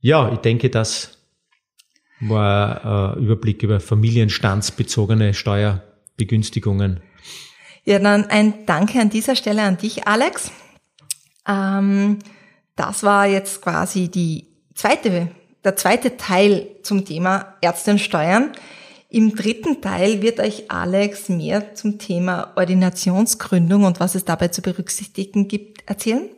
Ja, 0.00 0.32
ich 0.32 0.38
denke, 0.38 0.70
das 0.70 1.18
war 2.20 3.16
äh, 3.16 3.20
Überblick 3.20 3.62
über 3.62 3.80
familienstandsbezogene 3.80 5.34
Steuerbegünstigungen. 5.34 7.00
Ja, 7.84 7.98
dann 7.98 8.26
ein 8.26 8.66
Danke 8.66 9.00
an 9.00 9.10
dieser 9.10 9.36
Stelle 9.36 9.62
an 9.62 9.76
dich, 9.76 10.06
Alex. 10.06 10.50
Ähm, 11.46 12.18
das 12.76 13.02
war 13.02 13.26
jetzt 13.26 13.62
quasi 13.62 14.08
die 14.08 14.46
zweite, 14.74 15.28
der 15.64 15.76
zweite 15.76 16.16
Teil 16.16 16.66
zum 16.82 17.04
Thema 17.04 17.54
Ärzte 17.60 17.92
und 17.92 18.00
Steuern. 18.00 18.52
Im 19.08 19.36
dritten 19.36 19.80
Teil 19.80 20.22
wird 20.22 20.40
euch 20.40 20.70
Alex 20.70 21.28
mehr 21.28 21.74
zum 21.74 21.98
Thema 21.98 22.52
Ordinationsgründung 22.56 23.84
und 23.84 24.00
was 24.00 24.16
es 24.16 24.24
dabei 24.24 24.48
zu 24.48 24.60
berücksichtigen 24.60 25.46
gibt 25.46 25.88
erzählen. 25.88 26.28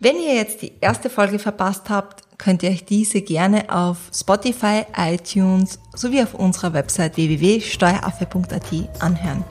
Wenn 0.00 0.16
ihr 0.16 0.34
jetzt 0.34 0.62
die 0.62 0.72
erste 0.80 1.10
Folge 1.10 1.38
verpasst 1.38 1.90
habt, 1.90 2.22
könnt 2.38 2.62
ihr 2.62 2.70
euch 2.70 2.84
diese 2.84 3.22
gerne 3.22 3.70
auf 3.70 3.98
Spotify, 4.14 4.82
iTunes 4.96 5.78
sowie 5.94 6.22
auf 6.22 6.34
unserer 6.34 6.72
Website 6.72 7.16
www.steueraffe.at 7.16 9.02
anhören. 9.02 9.44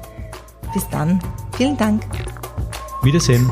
Bis 0.74 0.88
dann, 0.89 1.19
vielen 1.58 1.78
Dank. 1.78 2.04
Wiedersehen. 3.04 3.52